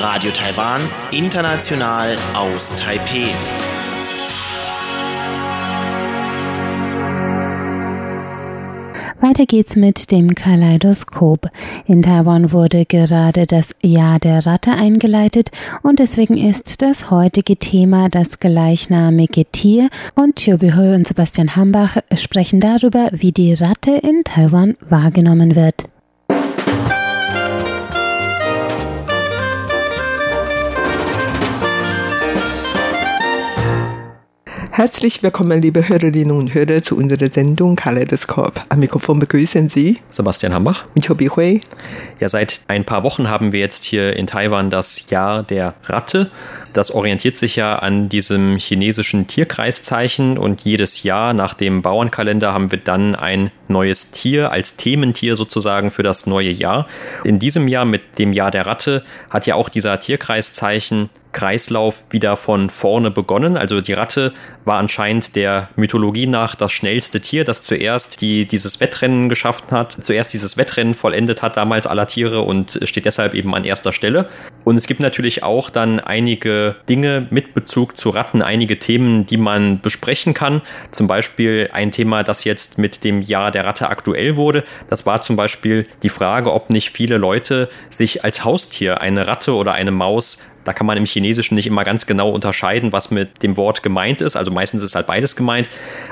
Radio 0.00 0.30
Taiwan, 0.32 0.80
international 1.12 2.16
aus 2.34 2.76
Taipeh. 2.76 3.30
Weiter 9.22 9.46
geht's 9.46 9.76
mit 9.76 10.10
dem 10.10 10.34
Kaleidoskop. 10.34 11.48
In 11.86 12.02
Taiwan 12.02 12.50
wurde 12.50 12.84
gerade 12.84 13.46
das 13.46 13.72
Jahr 13.80 14.18
der 14.18 14.44
Ratte 14.44 14.72
eingeleitet 14.72 15.52
und 15.84 16.00
deswegen 16.00 16.36
ist 16.36 16.82
das 16.82 17.08
heutige 17.08 17.56
Thema 17.56 18.08
das 18.08 18.40
gleichnamige 18.40 19.44
Tier 19.44 19.90
und 20.16 20.44
Chobi 20.44 20.72
Hui 20.72 20.96
und 20.96 21.06
Sebastian 21.06 21.54
Hambach 21.54 21.98
sprechen 22.14 22.58
darüber, 22.58 23.10
wie 23.12 23.30
die 23.30 23.54
Ratte 23.54 23.92
in 23.92 24.22
Taiwan 24.24 24.74
wahrgenommen 24.80 25.54
wird. 25.54 25.91
Herzlich 34.74 35.22
willkommen, 35.22 35.60
liebe 35.60 35.86
Hörerinnen 35.86 36.34
und 36.34 36.54
Hörer, 36.54 36.80
zu 36.80 36.96
unserer 36.96 37.30
Sendung 37.30 37.76
Kaleidoskop. 37.76 38.62
Am 38.70 38.80
Mikrofon 38.80 39.18
begrüßen 39.18 39.68
Sie 39.68 39.98
Sebastian 40.08 40.54
Hambach 40.54 40.86
und 40.94 41.06
Chobi 41.06 41.28
Hui. 41.28 41.60
Ja, 42.20 42.30
seit 42.30 42.62
ein 42.68 42.86
paar 42.86 43.02
Wochen 43.02 43.28
haben 43.28 43.52
wir 43.52 43.60
jetzt 43.60 43.84
hier 43.84 44.16
in 44.16 44.26
Taiwan 44.26 44.70
das 44.70 45.10
Jahr 45.10 45.42
der 45.42 45.74
Ratte. 45.84 46.30
Das 46.72 46.90
orientiert 46.90 47.36
sich 47.36 47.54
ja 47.54 47.80
an 47.80 48.08
diesem 48.08 48.56
chinesischen 48.56 49.26
Tierkreiszeichen 49.26 50.38
und 50.38 50.62
jedes 50.62 51.02
Jahr 51.02 51.34
nach 51.34 51.52
dem 51.52 51.82
Bauernkalender 51.82 52.54
haben 52.54 52.72
wir 52.72 52.78
dann 52.78 53.14
ein 53.14 53.50
neues 53.72 54.10
Tier 54.10 54.52
als 54.52 54.76
Thementier 54.76 55.36
sozusagen 55.36 55.90
für 55.90 56.02
das 56.02 56.26
neue 56.26 56.50
Jahr. 56.50 56.86
In 57.24 57.38
diesem 57.38 57.68
Jahr 57.68 57.84
mit 57.84 58.18
dem 58.18 58.32
Jahr 58.32 58.50
der 58.50 58.66
Ratte 58.66 59.02
hat 59.30 59.46
ja 59.46 59.54
auch 59.54 59.68
dieser 59.68 59.98
Tierkreiszeichen 59.98 61.10
Kreislauf 61.32 62.04
wieder 62.10 62.36
von 62.36 62.70
vorne 62.70 63.10
begonnen. 63.10 63.56
Also 63.56 63.80
die 63.80 63.94
Ratte 63.94 64.32
war 64.64 64.78
anscheinend 64.78 65.34
der 65.34 65.68
Mythologie 65.76 66.26
nach 66.26 66.54
das 66.54 66.72
schnellste 66.72 67.20
Tier, 67.20 67.44
das 67.44 67.64
zuerst 67.64 68.20
die, 68.20 68.46
dieses 68.46 68.80
Wettrennen 68.80 69.28
geschaffen 69.28 69.70
hat, 69.70 69.96
zuerst 70.00 70.32
dieses 70.32 70.56
Wettrennen 70.56 70.94
vollendet 70.94 71.42
hat 71.42 71.56
damals 71.56 71.86
aller 71.86 72.06
Tiere 72.06 72.42
und 72.42 72.78
steht 72.84 73.06
deshalb 73.06 73.34
eben 73.34 73.54
an 73.54 73.64
erster 73.64 73.92
Stelle. 73.92 74.28
Und 74.64 74.76
es 74.76 74.86
gibt 74.86 75.00
natürlich 75.00 75.42
auch 75.42 75.70
dann 75.70 75.98
einige 75.98 76.76
Dinge 76.88 77.26
mit 77.30 77.54
Bezug 77.54 77.96
zu 77.96 78.10
Ratten, 78.10 78.42
einige 78.42 78.78
Themen, 78.78 79.26
die 79.26 79.36
man 79.36 79.80
besprechen 79.80 80.34
kann. 80.34 80.62
Zum 80.90 81.06
Beispiel 81.06 81.70
ein 81.72 81.90
Thema, 81.90 82.22
das 82.22 82.44
jetzt 82.44 82.78
mit 82.78 83.02
dem 83.04 83.22
Jahr 83.22 83.50
der 83.50 83.61
Ratte 83.64 83.88
aktuell 83.88 84.36
wurde. 84.36 84.64
Das 84.88 85.06
war 85.06 85.22
zum 85.22 85.36
Beispiel 85.36 85.86
die 86.02 86.08
Frage, 86.08 86.52
ob 86.52 86.70
nicht 86.70 86.90
viele 86.90 87.18
Leute 87.18 87.68
sich 87.90 88.24
als 88.24 88.44
Haustier 88.44 89.00
eine 89.00 89.26
Ratte 89.26 89.54
oder 89.54 89.72
eine 89.72 89.90
Maus 89.90 90.38
da 90.64 90.72
kann 90.72 90.86
man 90.86 90.96
im 90.96 91.06
Chinesischen 91.06 91.54
nicht 91.54 91.66
immer 91.66 91.84
ganz 91.84 92.06
genau 92.06 92.30
unterscheiden, 92.30 92.92
was 92.92 93.10
mit 93.10 93.42
dem 93.42 93.56
Wort 93.56 93.82
gemeint 93.82 94.20
ist. 94.20 94.36
Also 94.36 94.50
meistens 94.50 94.82
ist 94.82 94.94
halt 94.94 95.06
beides 95.06 95.36
gemeint. 95.36 95.68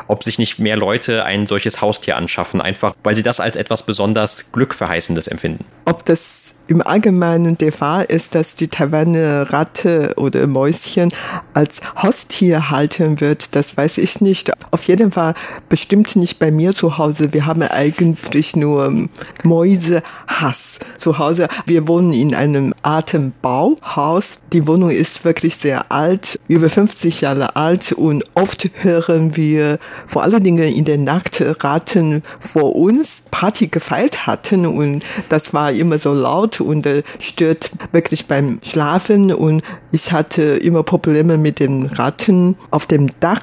Ob 0.09 0.23
sich 0.23 0.39
nicht 0.39 0.59
mehr 0.59 0.77
Leute 0.77 1.25
ein 1.25 1.47
solches 1.47 1.81
Haustier 1.81 2.17
anschaffen, 2.17 2.61
einfach 2.61 2.95
weil 3.03 3.15
sie 3.15 3.23
das 3.23 3.41
als 3.41 3.57
etwas 3.57 3.85
besonders 3.85 4.53
Glückverheißendes 4.53 5.29
empfinden. 5.29 5.65
Ob 5.85 6.05
das 6.05 6.55
im 6.71 6.87
Allgemeinen 6.87 7.59
der 7.59 7.73
Fall 7.73 8.05
ist, 8.05 8.37
dass 8.37 8.55
die 8.55 8.69
Taiwaner 8.69 9.53
Ratte 9.53 10.15
oder 10.17 10.47
Mäuschen 10.47 11.13
als 11.53 11.81
Haustier 12.01 12.71
halten 12.71 13.21
wird, 13.21 13.57
das 13.57 13.77
weiß 13.77 13.99
ich 13.99 14.21
nicht. 14.21 14.53
Auf 14.71 14.85
jeden 14.85 15.11
Fall 15.11 15.35
bestimmt 15.69 16.15
nicht 16.15 16.39
bei 16.39 16.53
mir 16.53 16.73
zu 16.73 16.97
Hause. 16.97 17.33
Wir 17.33 17.47
haben 17.47 17.63
eigentlich 17.63 18.55
nur 18.55 19.09
Mäusehass 19.43 20.79
zu 20.97 21.19
Hause. 21.19 21.49
Wir 21.67 21.89
wohnen 21.89 22.13
in 22.13 22.37
einem 22.37 22.73
Atembauhaus. 22.83 24.39
Die 24.53 24.69
Wohnung 24.69 24.91
ist 24.91 25.25
wirklich 25.25 25.57
sehr 25.57 25.91
alt, 25.91 26.39
über 26.47 26.71
50 26.71 27.23
Jahre 27.23 27.57
alt 27.57 27.91
und 27.91 28.23
oft 28.37 28.71
hören 28.75 29.37
wir 29.37 29.81
vor 30.07 30.23
allen 30.23 30.45
Dingen 30.45 30.73
in 30.73 30.85
der 30.85 30.99
Nacht 30.99 31.43
Ratten 31.65 32.23
vor 32.39 32.77
uns 32.77 33.25
Party 33.33 33.67
gefeiert 33.67 34.29
hatten 34.29 34.67
und 34.67 35.03
das 35.29 35.53
war 35.53 35.73
immer 35.73 35.99
so 35.99 36.13
laut 36.13 36.60
und 36.61 36.87
äh, 36.87 37.03
stört 37.19 37.71
wirklich 37.93 38.27
beim 38.27 38.61
Schlafen 38.63 39.33
und 39.33 39.63
ich 39.93 40.13
hatte 40.13 40.43
immer 40.43 40.83
Probleme 40.83 41.37
mit 41.37 41.59
den 41.59 41.87
Ratten 41.87 42.57
auf 42.71 42.87
dem 42.87 43.09
Dach 43.21 43.43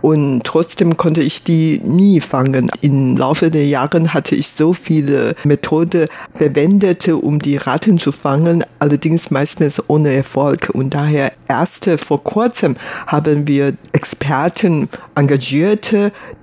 und 0.00 0.42
trotzdem 0.44 0.96
konnte 0.96 1.22
ich 1.22 1.42
die 1.42 1.80
nie 1.84 2.20
fangen. 2.20 2.70
Im 2.80 3.16
Laufe 3.16 3.50
der 3.50 3.66
Jahre 3.66 4.12
hatte 4.12 4.34
ich 4.34 4.48
so 4.48 4.72
viele 4.72 5.34
Methoden 5.44 6.08
verwendet, 6.34 7.08
um 7.08 7.38
die 7.38 7.56
Ratten 7.56 7.98
zu 7.98 8.12
fangen, 8.12 8.64
allerdings 8.78 9.30
meistens 9.30 9.82
ohne 9.88 10.12
Erfolg. 10.14 10.70
Und 10.72 10.94
daher 10.94 11.32
erst 11.48 11.88
vor 11.98 12.22
kurzem 12.22 12.76
haben 13.06 13.46
wir 13.46 13.74
Experten 13.92 14.88
engagiert, 15.14 15.94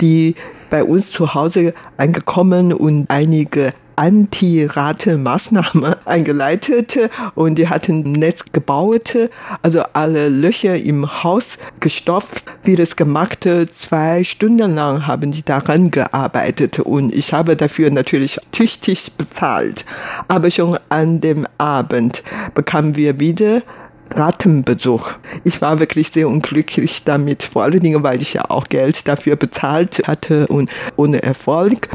die 0.01 0.35
bei 0.69 0.83
uns 0.83 1.11
zu 1.11 1.33
Hause 1.33 1.73
angekommen 1.97 2.73
und 2.73 3.05
einige 3.09 3.73
Anti-Rate-Maßnahme 3.95 5.97
eingeleitet 6.05 6.97
und 7.35 7.57
die 7.57 7.67
hatten 7.67 8.03
ein 8.03 8.11
Netz 8.13 8.45
gebaut, 8.51 9.15
also 9.61 9.83
alle 9.93 10.29
Löcher 10.29 10.75
im 10.75 11.23
Haus 11.23 11.57
gestopft, 11.79 12.45
wie 12.63 12.75
das 12.75 12.95
gemacht. 12.95 13.47
Zwei 13.71 14.23
Stunden 14.23 14.75
lang 14.75 15.07
haben 15.07 15.31
die 15.31 15.43
daran 15.43 15.91
gearbeitet 15.91 16.79
und 16.79 17.13
ich 17.13 17.33
habe 17.33 17.55
dafür 17.55 17.91
natürlich 17.91 18.39
tüchtig 18.51 19.13
bezahlt. 19.17 19.85
Aber 20.27 20.51
schon 20.51 20.77
an 20.89 21.21
dem 21.21 21.47
Abend 21.57 22.23
bekamen 22.53 22.95
wir 22.95 23.19
wieder 23.19 23.61
Rattenbesuch. 24.11 25.13
Ich 25.43 25.61
war 25.61 25.79
wirklich 25.79 26.09
sehr 26.09 26.27
unglücklich 26.27 27.03
damit, 27.03 27.43
vor 27.43 27.63
allen 27.63 27.79
Dingen, 27.79 28.03
weil 28.03 28.21
ich 28.21 28.33
ja 28.33 28.49
auch 28.49 28.65
Geld 28.65 29.07
dafür 29.07 29.35
bezahlt 29.35 30.03
hatte 30.07 30.47
und 30.47 30.69
ohne 30.95 31.23
Erfolg. 31.23 31.89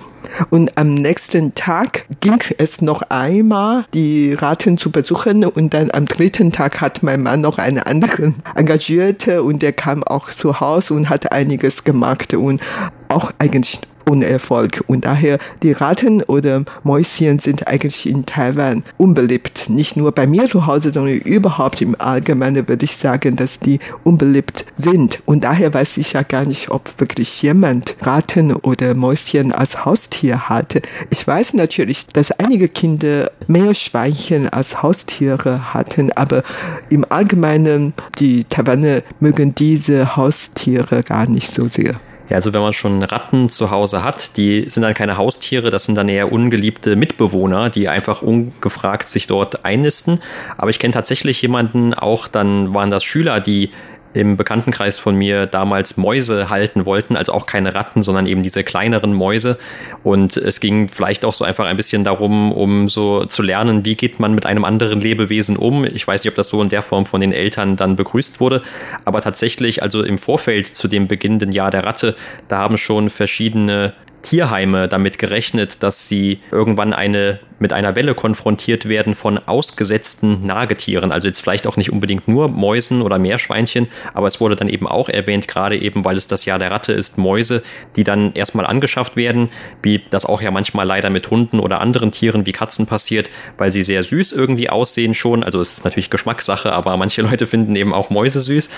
Und 0.51 0.77
am 0.77 0.95
nächsten 0.95 1.55
Tag 1.55 2.07
ging 2.21 2.39
es 2.59 2.81
noch 2.81 3.03
einmal, 3.09 3.85
die 3.95 4.35
Ratten 4.35 4.79
zu 4.79 4.91
besuchen. 4.91 5.45
Und 5.45 5.75
dann 5.75 5.91
am 5.91 6.07
dritten 6.07 6.53
Tag 6.53 6.81
hat 6.81 7.03
mein 7.03 7.23
Mann 7.23 7.41
noch 7.41 7.59
einen 7.59 7.79
anderen 7.79 8.37
engagiert 8.55 9.29
und 9.29 9.63
der 9.63 9.73
kam 9.73 10.03
auch 10.05 10.29
zu 10.29 10.61
Hause 10.61 10.95
und 10.95 11.09
hat 11.09 11.33
einiges 11.33 11.85
gemacht 11.85 12.35
und 12.35 12.61
auch 13.09 13.33
eigentlich 13.39 13.81
ohne 14.09 14.27
Erfolg. 14.27 14.83
Und 14.87 15.05
daher 15.05 15.39
die 15.63 15.73
Ratten 15.73 16.23
oder 16.23 16.65
Mäuschen 16.83 17.39
sind 17.39 17.69
eigentlich 17.69 18.09
in 18.09 18.27
Taiwan 18.27 18.85
unbeliebt. 18.97 19.69
Nicht 19.69 19.97
nur 19.97 20.13
bei 20.13 20.27
mir 20.27 20.49
zu 20.49 20.67
Hause, 20.67 20.93
sondern 20.93 21.15
überhaupt 21.15 21.83
im 21.83 21.95
Allgemeinen 21.99 22.69
würde 22.69 22.85
ich 22.85 22.97
sagen, 22.97 23.37
dass 23.37 23.61
die 23.61 23.79
unbeliebt 24.05 24.65
sind. 24.75 25.21
Und 25.27 25.45
daher 25.45 25.73
weiß 25.73 25.99
ich 25.99 26.15
ja 26.15 26.23
gar 26.23 26.45
nicht, 26.45 26.71
ob 26.71 26.99
wirklich 26.99 27.43
jemand 27.43 27.97
Ratten 28.03 28.55
oder 28.55 28.95
Mäuschen 28.95 29.53
als 29.53 29.85
Haustier 29.85 30.49
hatte. 30.49 30.83
Ich 31.11 31.27
weiß 31.27 31.55
natürlich, 31.55 32.07
dass 32.07 32.33
einige 32.33 32.69
Kinder 32.69 33.31
Meerschweinchen 33.47 34.49
als 34.49 34.83
Haustiere 34.83 35.75
hatten, 35.75 36.13
aber 36.13 36.43
im 36.89 37.05
Allgemeinen 37.09 37.93
die 38.19 38.45
Taiwaner 38.45 39.03
mögen 39.21 39.55
diese 39.55 40.17
Haustiere 40.17 41.03
gar 41.03 41.29
nicht 41.29 41.53
so 41.53 41.69
sehr. 41.69 42.01
Ja, 42.29 42.37
also 42.37 42.53
wenn 42.53 42.61
man 42.61 42.75
schon 42.75 43.03
Ratten 43.03 43.49
zu 43.49 43.71
Hause 43.71 44.05
hat, 44.05 44.37
die 44.37 44.69
sind 44.69 44.83
dann 44.83 44.93
keine 44.93 45.17
Haustiere, 45.17 45.71
das 45.71 45.85
sind 45.85 45.95
dann 45.95 46.09
eher 46.09 46.31
ungeliebte 46.31 46.95
Mitbewohner, 46.95 47.71
die 47.71 47.89
einfach 47.89 48.21
ungefragt 48.21 49.09
sich 49.09 49.27
dort 49.27 49.65
einnisten. 49.65 50.21
Aber 50.59 50.71
ich 50.71 50.79
kenne 50.79 50.93
tatsächlich 50.93 51.41
jemanden, 51.41 51.95
auch 51.95 52.29
dann 52.29 52.75
waren 52.75 52.91
das 52.91 53.03
Schüler, 53.03 53.41
die 53.41 53.71
im 54.15 54.37
Bekanntenkreis 54.37 54.99
von 54.99 55.15
mir 55.15 55.47
damals 55.47 55.97
Mäuse 55.97 56.51
halten 56.51 56.87
wollten, 56.87 57.17
also 57.17 57.33
auch 57.33 57.47
keine 57.47 57.75
Ratten, 57.75 58.03
sondern 58.03 58.27
eben 58.27 58.43
diese 58.43 58.65
kleineren 58.65 59.13
Mäuse. 59.13 59.59
Und 60.03 60.37
es 60.37 60.61
ging 60.61 60.89
vielleicht 60.89 61.25
auch 61.25 61.35
so 61.35 61.45
einfach 61.45 61.67
ein 61.67 61.77
bisschen 61.77 62.05
darum, 62.05 62.53
um 62.53 62.89
so 62.89 63.25
zu 63.27 63.43
lernen, 63.43 63.85
wie 63.85 63.95
geht 63.95 64.19
man 64.21 64.35
mit 64.35 64.47
einem 64.47 64.65
anderen 64.65 65.01
Lebewesen 65.01 65.57
um. 65.57 65.85
Ich 65.85 66.07
weiß 66.07 66.25
nicht, 66.25 66.31
ob 66.31 66.37
das 66.37 66.49
so 66.49 66.63
in 66.63 66.69
der 66.69 66.83
Form 66.83 67.07
von 67.07 67.21
den 67.21 67.33
Eltern 67.33 67.77
dann 67.77 67.97
begrüßt 67.97 68.41
wurde, 68.41 68.63
aber 69.05 69.21
tatsächlich, 69.21 69.83
also 69.83 70.03
im 70.03 70.19
Vorfeld 70.19 70.67
zu 70.67 70.89
dem 70.89 71.09
beginnenden 71.09 71.53
Jahr 71.53 71.71
der 71.71 71.85
Ratte, 71.85 72.17
da 72.49 72.59
haben 72.59 72.79
schon 72.79 73.11
verschiedene 73.11 73.93
Tierheime 74.23 74.89
damit 74.89 75.19
gerechnet, 75.19 75.83
dass 75.83 76.09
sie 76.09 76.41
irgendwann 76.51 76.93
eine 76.93 77.39
mit 77.59 77.73
einer 77.73 77.97
Welle 77.97 78.15
konfrontiert 78.15 78.89
werden 78.89 79.15
von 79.15 79.39
ausgesetzten 79.39 80.47
Nagetieren. 80.47 81.13
Also 81.13 81.29
jetzt 81.29 81.41
vielleicht 81.41 81.67
auch 81.67 81.77
nicht 81.77 81.93
unbedingt 81.93 82.29
nur 82.29 82.49
Mäusen 82.49 83.03
oder 83.03 83.19
Meerschweinchen, 83.19 83.89
aber 84.15 84.27
es 84.29 84.41
wurde 84.41 84.57
dann 84.57 84.69
eben 84.69 84.87
auch 84.87 85.09
erwähnt, 85.09 85.49
gerade 85.49 85.77
eben, 85.77 86.05
weil 86.05 86.17
es 86.17 86.27
das 86.27 86.45
Jahr 86.45 86.59
der 86.59 86.71
Ratte 86.71 86.93
ist, 86.93 87.19
Mäuse, 87.19 87.63
die 87.97 88.05
dann 88.05 88.33
erstmal 88.35 88.67
angeschafft 88.67 89.17
werden, 89.17 89.51
wie 89.83 90.03
das 90.11 90.27
auch 90.27 90.43
ja 90.43 90.51
manchmal 90.51 90.87
leider 90.87 91.11
mit 91.11 91.31
Hunden 91.31 91.61
oder 91.61 91.81
anderen 91.81 92.13
Tieren 92.13 92.47
wie 92.47 92.53
Katzen 92.53 92.87
passiert, 92.87 93.31
weil 93.57 93.73
sie 93.73 93.83
sehr 93.83 94.03
süß 94.03 94.33
irgendwie 94.33 94.71
aussehen 94.71 95.15
schon. 95.15 95.43
Also 95.43 95.61
es 95.61 95.75
ist 95.75 95.85
natürlich 95.85 96.11
Geschmackssache, 96.11 96.73
aber 96.73 96.97
manche 96.97 97.23
Leute 97.23 97.47
finden 97.47 97.75
eben 97.77 97.93
auch 97.95 98.11
Mäuse 98.11 98.41
süß. 98.41 98.71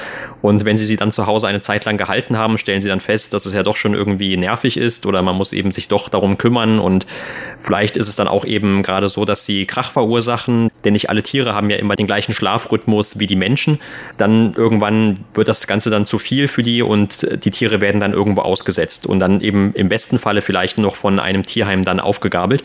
Und 0.42 0.64
wenn 0.64 0.78
sie 0.78 0.86
sie 0.86 0.96
dann 0.96 1.12
zu 1.12 1.26
Hause 1.26 1.48
eine 1.48 1.60
Zeit 1.60 1.84
lang 1.84 1.96
gehalten 1.96 2.36
haben, 2.36 2.58
stellen 2.58 2.82
sie 2.82 2.88
dann 2.88 3.00
fest, 3.00 3.34
dass 3.34 3.46
es 3.46 3.52
ja 3.52 3.62
doch 3.62 3.76
schon 3.76 3.94
irgendwie 3.94 4.36
nervig 4.36 4.76
ist 4.76 5.06
oder 5.06 5.22
man 5.22 5.36
muss 5.36 5.52
eben 5.52 5.70
sich 5.70 5.88
doch 5.88 6.08
darum 6.08 6.38
kümmern 6.38 6.78
und 6.78 7.06
vielleicht 7.58 7.96
ist 7.96 8.08
es 8.08 8.16
dann 8.16 8.28
auch 8.28 8.44
eben 8.44 8.69
eben 8.70 8.82
gerade 8.82 9.08
so, 9.08 9.24
dass 9.24 9.44
sie 9.44 9.66
Krach 9.66 9.90
verursachen, 9.90 10.70
denn 10.84 10.92
nicht 10.92 11.10
alle 11.10 11.22
Tiere 11.22 11.54
haben 11.54 11.70
ja 11.70 11.76
immer 11.76 11.96
den 11.96 12.06
gleichen 12.06 12.32
Schlafrhythmus 12.32 13.18
wie 13.18 13.26
die 13.26 13.36
Menschen. 13.36 13.78
Dann 14.18 14.54
irgendwann 14.54 15.20
wird 15.34 15.48
das 15.48 15.66
Ganze 15.66 15.90
dann 15.90 16.06
zu 16.06 16.18
viel 16.18 16.48
für 16.48 16.62
die 16.62 16.82
und 16.82 17.26
die 17.44 17.50
Tiere 17.50 17.80
werden 17.80 18.00
dann 18.00 18.12
irgendwo 18.12 18.42
ausgesetzt 18.42 19.06
und 19.06 19.20
dann 19.20 19.40
eben 19.40 19.72
im 19.74 19.88
besten 19.88 20.18
Falle 20.18 20.42
vielleicht 20.42 20.78
noch 20.78 20.96
von 20.96 21.18
einem 21.18 21.44
Tierheim 21.44 21.82
dann 21.82 22.00
aufgegabelt 22.00 22.62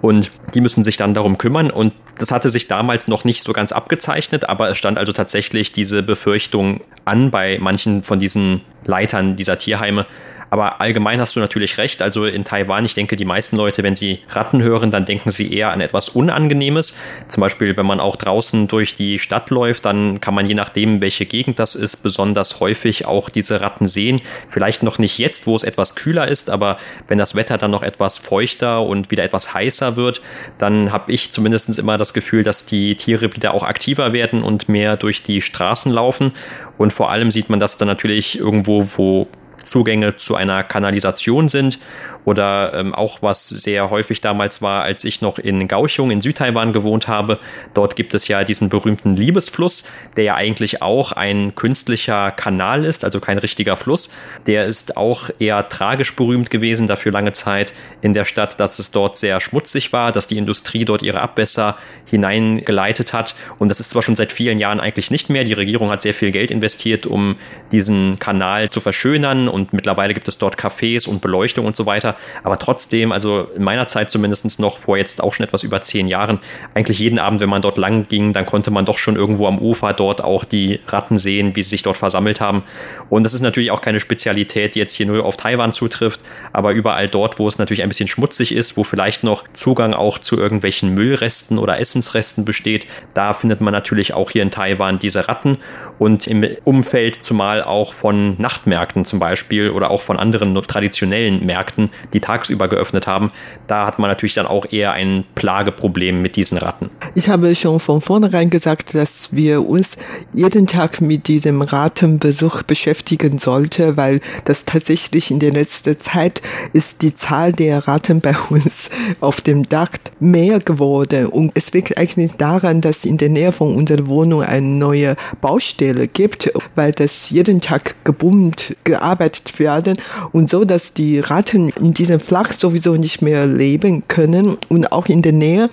und 0.00 0.30
die 0.54 0.60
müssen 0.60 0.84
sich 0.84 0.96
dann 0.96 1.14
darum 1.14 1.38
kümmern 1.38 1.70
und 1.70 1.92
das 2.18 2.32
hatte 2.32 2.50
sich 2.50 2.66
damals 2.66 3.06
noch 3.06 3.24
nicht 3.24 3.42
so 3.42 3.52
ganz 3.52 3.72
abgezeichnet, 3.72 4.48
aber 4.48 4.70
es 4.70 4.78
stand 4.78 4.98
also 4.98 5.12
tatsächlich 5.12 5.72
diese 5.72 6.02
Befürchtung 6.02 6.80
an 7.04 7.30
bei 7.30 7.58
manchen 7.60 8.02
von 8.02 8.18
diesen 8.18 8.62
Leitern 8.84 9.36
dieser 9.36 9.58
Tierheime, 9.58 10.06
aber 10.50 10.80
allgemein 10.80 11.20
hast 11.20 11.36
du 11.36 11.40
natürlich 11.40 11.78
recht. 11.78 12.02
Also 12.02 12.24
in 12.24 12.44
Taiwan, 12.44 12.84
ich 12.84 12.94
denke, 12.94 13.16
die 13.16 13.24
meisten 13.24 13.56
Leute, 13.56 13.82
wenn 13.82 13.96
sie 13.96 14.20
Ratten 14.30 14.62
hören, 14.62 14.90
dann 14.90 15.04
denken 15.04 15.30
sie 15.30 15.52
eher 15.52 15.72
an 15.72 15.80
etwas 15.80 16.08
Unangenehmes. 16.08 16.98
Zum 17.28 17.40
Beispiel, 17.40 17.76
wenn 17.76 17.86
man 17.86 18.00
auch 18.00 18.16
draußen 18.16 18.68
durch 18.68 18.94
die 18.94 19.18
Stadt 19.18 19.50
läuft, 19.50 19.84
dann 19.84 20.20
kann 20.20 20.34
man 20.34 20.46
je 20.46 20.54
nachdem, 20.54 21.00
welche 21.00 21.26
Gegend 21.26 21.58
das 21.58 21.74
ist, 21.74 22.02
besonders 22.02 22.60
häufig 22.60 23.06
auch 23.06 23.28
diese 23.28 23.60
Ratten 23.60 23.88
sehen. 23.88 24.20
Vielleicht 24.48 24.82
noch 24.82 24.98
nicht 24.98 25.18
jetzt, 25.18 25.46
wo 25.46 25.56
es 25.56 25.64
etwas 25.64 25.94
kühler 25.94 26.28
ist, 26.28 26.50
aber 26.50 26.78
wenn 27.06 27.18
das 27.18 27.34
Wetter 27.34 27.58
dann 27.58 27.70
noch 27.70 27.82
etwas 27.82 28.18
feuchter 28.18 28.82
und 28.82 29.10
wieder 29.10 29.24
etwas 29.24 29.54
heißer 29.54 29.96
wird, 29.96 30.22
dann 30.58 30.92
habe 30.92 31.12
ich 31.12 31.30
zumindest 31.30 31.78
immer 31.78 31.98
das 31.98 32.14
Gefühl, 32.14 32.42
dass 32.42 32.64
die 32.64 32.96
Tiere 32.96 33.34
wieder 33.34 33.54
auch 33.54 33.62
aktiver 33.62 34.12
werden 34.12 34.42
und 34.42 34.68
mehr 34.68 34.96
durch 34.96 35.22
die 35.22 35.42
Straßen 35.42 35.92
laufen. 35.92 36.32
Und 36.78 36.92
vor 36.92 37.10
allem 37.10 37.30
sieht 37.30 37.50
man 37.50 37.60
das 37.60 37.76
dann 37.76 37.88
natürlich 37.88 38.38
irgendwo, 38.38 38.84
wo 38.96 39.26
Zugänge 39.70 40.16
zu 40.16 40.34
einer 40.34 40.64
Kanalisation 40.64 41.48
sind 41.48 41.78
oder 42.28 42.74
ähm, 42.74 42.94
auch 42.94 43.22
was 43.22 43.48
sehr 43.48 43.88
häufig 43.88 44.20
damals 44.20 44.60
war, 44.60 44.82
als 44.82 45.02
ich 45.04 45.22
noch 45.22 45.38
in 45.38 45.66
Kaohsiung 45.66 46.10
in 46.10 46.20
Südtaiwan 46.20 46.74
gewohnt 46.74 47.08
habe. 47.08 47.38
Dort 47.72 47.96
gibt 47.96 48.12
es 48.12 48.28
ja 48.28 48.44
diesen 48.44 48.68
berühmten 48.68 49.16
Liebesfluss, 49.16 49.84
der 50.14 50.24
ja 50.24 50.34
eigentlich 50.34 50.82
auch 50.82 51.12
ein 51.12 51.54
künstlicher 51.54 52.30
Kanal 52.30 52.84
ist, 52.84 53.02
also 53.02 53.18
kein 53.18 53.38
richtiger 53.38 53.78
Fluss. 53.78 54.10
Der 54.46 54.66
ist 54.66 54.98
auch 54.98 55.30
eher 55.38 55.70
tragisch 55.70 56.14
berühmt 56.16 56.50
gewesen 56.50 56.86
dafür 56.86 57.12
lange 57.12 57.32
Zeit 57.32 57.72
in 58.02 58.12
der 58.12 58.26
Stadt, 58.26 58.60
dass 58.60 58.78
es 58.78 58.90
dort 58.90 59.16
sehr 59.16 59.40
schmutzig 59.40 59.94
war, 59.94 60.12
dass 60.12 60.26
die 60.26 60.36
Industrie 60.36 60.84
dort 60.84 61.00
ihre 61.00 61.22
Abwässer 61.22 61.78
hineingeleitet 62.04 63.14
hat. 63.14 63.36
Und 63.58 63.70
das 63.70 63.80
ist 63.80 63.92
zwar 63.92 64.02
schon 64.02 64.16
seit 64.16 64.34
vielen 64.34 64.58
Jahren 64.58 64.80
eigentlich 64.80 65.10
nicht 65.10 65.30
mehr. 65.30 65.44
Die 65.44 65.54
Regierung 65.54 65.88
hat 65.88 66.02
sehr 66.02 66.12
viel 66.12 66.30
Geld 66.30 66.50
investiert, 66.50 67.06
um 67.06 67.36
diesen 67.72 68.18
Kanal 68.18 68.68
zu 68.68 68.80
verschönern 68.80 69.48
und 69.48 69.72
mittlerweile 69.72 70.12
gibt 70.12 70.28
es 70.28 70.36
dort 70.36 70.58
Cafés 70.58 71.08
und 71.08 71.22
Beleuchtung 71.22 71.64
und 71.64 71.74
so 71.74 71.86
weiter. 71.86 72.17
Aber 72.42 72.58
trotzdem, 72.58 73.12
also 73.12 73.48
in 73.54 73.62
meiner 73.62 73.88
Zeit 73.88 74.10
zumindest 74.10 74.58
noch 74.60 74.78
vor 74.78 74.96
jetzt 74.96 75.22
auch 75.22 75.34
schon 75.34 75.44
etwas 75.44 75.62
über 75.62 75.82
zehn 75.82 76.08
Jahren, 76.08 76.40
eigentlich 76.74 76.98
jeden 76.98 77.18
Abend, 77.18 77.40
wenn 77.40 77.48
man 77.48 77.62
dort 77.62 77.78
lang 77.78 78.08
ging, 78.08 78.32
dann 78.32 78.46
konnte 78.46 78.70
man 78.70 78.84
doch 78.84 78.98
schon 78.98 79.16
irgendwo 79.16 79.46
am 79.46 79.58
Ufer 79.58 79.92
dort 79.92 80.22
auch 80.22 80.44
die 80.44 80.80
Ratten 80.86 81.18
sehen, 81.18 81.56
wie 81.56 81.62
sie 81.62 81.70
sich 81.70 81.82
dort 81.82 81.96
versammelt 81.96 82.40
haben. 82.40 82.62
Und 83.08 83.24
das 83.24 83.34
ist 83.34 83.40
natürlich 83.40 83.70
auch 83.70 83.80
keine 83.80 84.00
Spezialität, 84.00 84.74
die 84.74 84.78
jetzt 84.78 84.94
hier 84.94 85.06
nur 85.06 85.24
auf 85.24 85.36
Taiwan 85.36 85.72
zutrifft, 85.72 86.20
aber 86.52 86.72
überall 86.72 87.08
dort, 87.08 87.38
wo 87.38 87.48
es 87.48 87.58
natürlich 87.58 87.82
ein 87.82 87.88
bisschen 87.88 88.08
schmutzig 88.08 88.52
ist, 88.52 88.76
wo 88.76 88.84
vielleicht 88.84 89.24
noch 89.24 89.44
Zugang 89.52 89.94
auch 89.94 90.18
zu 90.18 90.36
irgendwelchen 90.36 90.94
Müllresten 90.94 91.58
oder 91.58 91.80
Essensresten 91.80 92.44
besteht, 92.44 92.86
da 93.14 93.34
findet 93.34 93.60
man 93.60 93.72
natürlich 93.72 94.14
auch 94.14 94.30
hier 94.30 94.42
in 94.42 94.50
Taiwan 94.50 94.98
diese 94.98 95.28
Ratten 95.28 95.58
und 95.98 96.26
im 96.26 96.46
Umfeld 96.64 97.24
zumal 97.24 97.62
auch 97.62 97.92
von 97.92 98.36
Nachtmärkten 98.38 99.04
zum 99.04 99.18
Beispiel 99.18 99.70
oder 99.70 99.90
auch 99.90 100.02
von 100.02 100.18
anderen 100.18 100.54
traditionellen 100.66 101.44
Märkten, 101.44 101.90
die 102.12 102.20
tagsüber 102.20 102.68
geöffnet 102.68 103.06
haben, 103.06 103.30
da 103.66 103.86
hat 103.86 103.98
man 103.98 104.10
natürlich 104.10 104.34
dann 104.34 104.46
auch 104.46 104.66
eher 104.70 104.92
ein 104.92 105.24
Plageproblem 105.34 106.20
mit 106.20 106.36
diesen 106.36 106.58
Ratten. 106.58 106.90
Ich 107.14 107.28
habe 107.28 107.54
schon 107.54 107.80
von 107.80 108.00
vornherein 108.00 108.50
gesagt, 108.50 108.94
dass 108.94 109.28
wir 109.32 109.66
uns 109.68 109.96
jeden 110.34 110.66
Tag 110.66 111.00
mit 111.00 111.28
diesem 111.28 111.62
Rattenbesuch 111.62 112.62
beschäftigen 112.62 113.38
sollten, 113.38 113.96
weil 113.96 114.20
das 114.44 114.64
tatsächlich 114.64 115.30
in 115.30 115.38
der 115.38 115.52
letzten 115.52 115.98
Zeit 115.98 116.42
ist 116.72 117.02
die 117.02 117.14
Zahl 117.14 117.52
der 117.52 117.86
Ratten 117.86 118.20
bei 118.20 118.34
uns 118.50 118.90
auf 119.20 119.40
dem 119.40 119.68
Dach 119.68 119.88
mehr 120.20 120.58
geworden. 120.60 121.26
Und 121.26 121.52
es 121.54 121.72
liegt 121.72 121.98
eigentlich 121.98 122.32
daran, 122.32 122.80
dass 122.80 123.04
in 123.04 123.18
der 123.18 123.28
Nähe 123.28 123.52
von 123.52 123.74
unserer 123.74 124.06
Wohnung 124.06 124.42
eine 124.42 124.66
neue 124.66 125.16
Baustelle 125.40 126.08
gibt, 126.08 126.50
weil 126.74 126.92
das 126.92 127.30
jeden 127.30 127.60
Tag 127.60 127.94
gebummt 128.04 128.76
gearbeitet 128.84 129.58
werden 129.58 129.98
und 130.32 130.48
so, 130.48 130.64
dass 130.64 130.94
die 130.94 131.20
Ratten 131.20 131.72
in 131.88 131.94
diesem 131.94 132.20
Flach 132.20 132.52
sowieso 132.52 132.96
nicht 132.96 133.22
mehr 133.22 133.46
leben 133.46 134.02
können 134.08 134.58
und 134.68 134.92
auch 134.92 135.06
in 135.06 135.22
der 135.22 135.32
Nähe. 135.32 135.70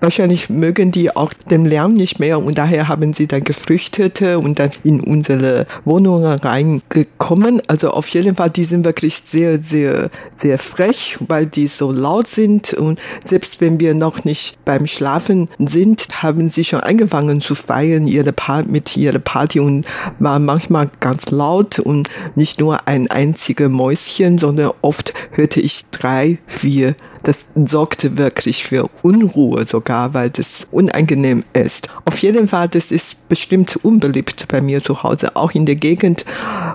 Wahrscheinlich 0.00 0.50
mögen 0.50 0.92
die 0.92 1.16
auch 1.16 1.32
den 1.32 1.64
Lärm 1.64 1.94
nicht 1.94 2.20
mehr 2.20 2.38
und 2.38 2.58
daher 2.58 2.86
haben 2.86 3.14
sie 3.14 3.26
dann 3.26 3.42
geflüchtet 3.44 4.20
und 4.20 4.58
dann 4.58 4.72
in 4.84 5.00
unsere 5.00 5.66
Wohnung 5.86 6.22
reingekommen. 6.22 7.62
Also 7.66 7.92
auf 7.92 8.08
jeden 8.08 8.36
Fall, 8.36 8.50
die 8.50 8.66
sind 8.66 8.84
wirklich 8.84 9.22
sehr, 9.24 9.62
sehr, 9.62 10.10
sehr 10.36 10.58
frech, 10.58 11.16
weil 11.28 11.46
die 11.46 11.66
so 11.66 11.90
laut 11.90 12.26
sind 12.26 12.74
und 12.74 13.00
selbst 13.22 13.62
wenn 13.62 13.80
wir 13.80 13.94
noch 13.94 14.24
nicht 14.24 14.62
beim 14.66 14.86
Schlafen 14.86 15.48
sind, 15.58 16.22
haben 16.22 16.50
sie 16.50 16.64
schon 16.64 16.80
angefangen 16.80 17.40
zu 17.40 17.54
feiern 17.54 18.06
ihre 18.06 18.34
mit 18.66 18.98
ihrer 18.98 19.18
Party 19.18 19.60
und 19.60 19.86
war 20.18 20.38
manchmal 20.38 20.90
ganz 21.00 21.30
laut 21.30 21.78
und 21.78 22.10
nicht 22.34 22.60
nur 22.60 22.86
ein 22.86 23.10
einziges 23.10 23.70
Mäuschen, 23.70 24.38
sondern 24.38 24.72
oft 24.82 25.14
hörte 25.54 25.66
ich 25.66 25.82
drei, 25.92 26.38
vier 26.48 26.96
das 27.24 27.46
sorgte 27.64 28.16
wirklich 28.18 28.64
für 28.64 28.88
Unruhe 29.02 29.66
sogar, 29.66 30.14
weil 30.14 30.30
das 30.30 30.68
unangenehm 30.70 31.44
ist. 31.52 31.88
Auf 32.04 32.18
jeden 32.18 32.48
Fall, 32.48 32.68
das 32.68 32.90
ist 32.90 33.28
bestimmt 33.28 33.76
unbeliebt 33.82 34.46
bei 34.48 34.60
mir 34.60 34.82
zu 34.82 35.02
Hause. 35.02 35.34
Auch 35.36 35.52
in 35.52 35.66
der 35.66 35.76
Gegend, 35.76 36.24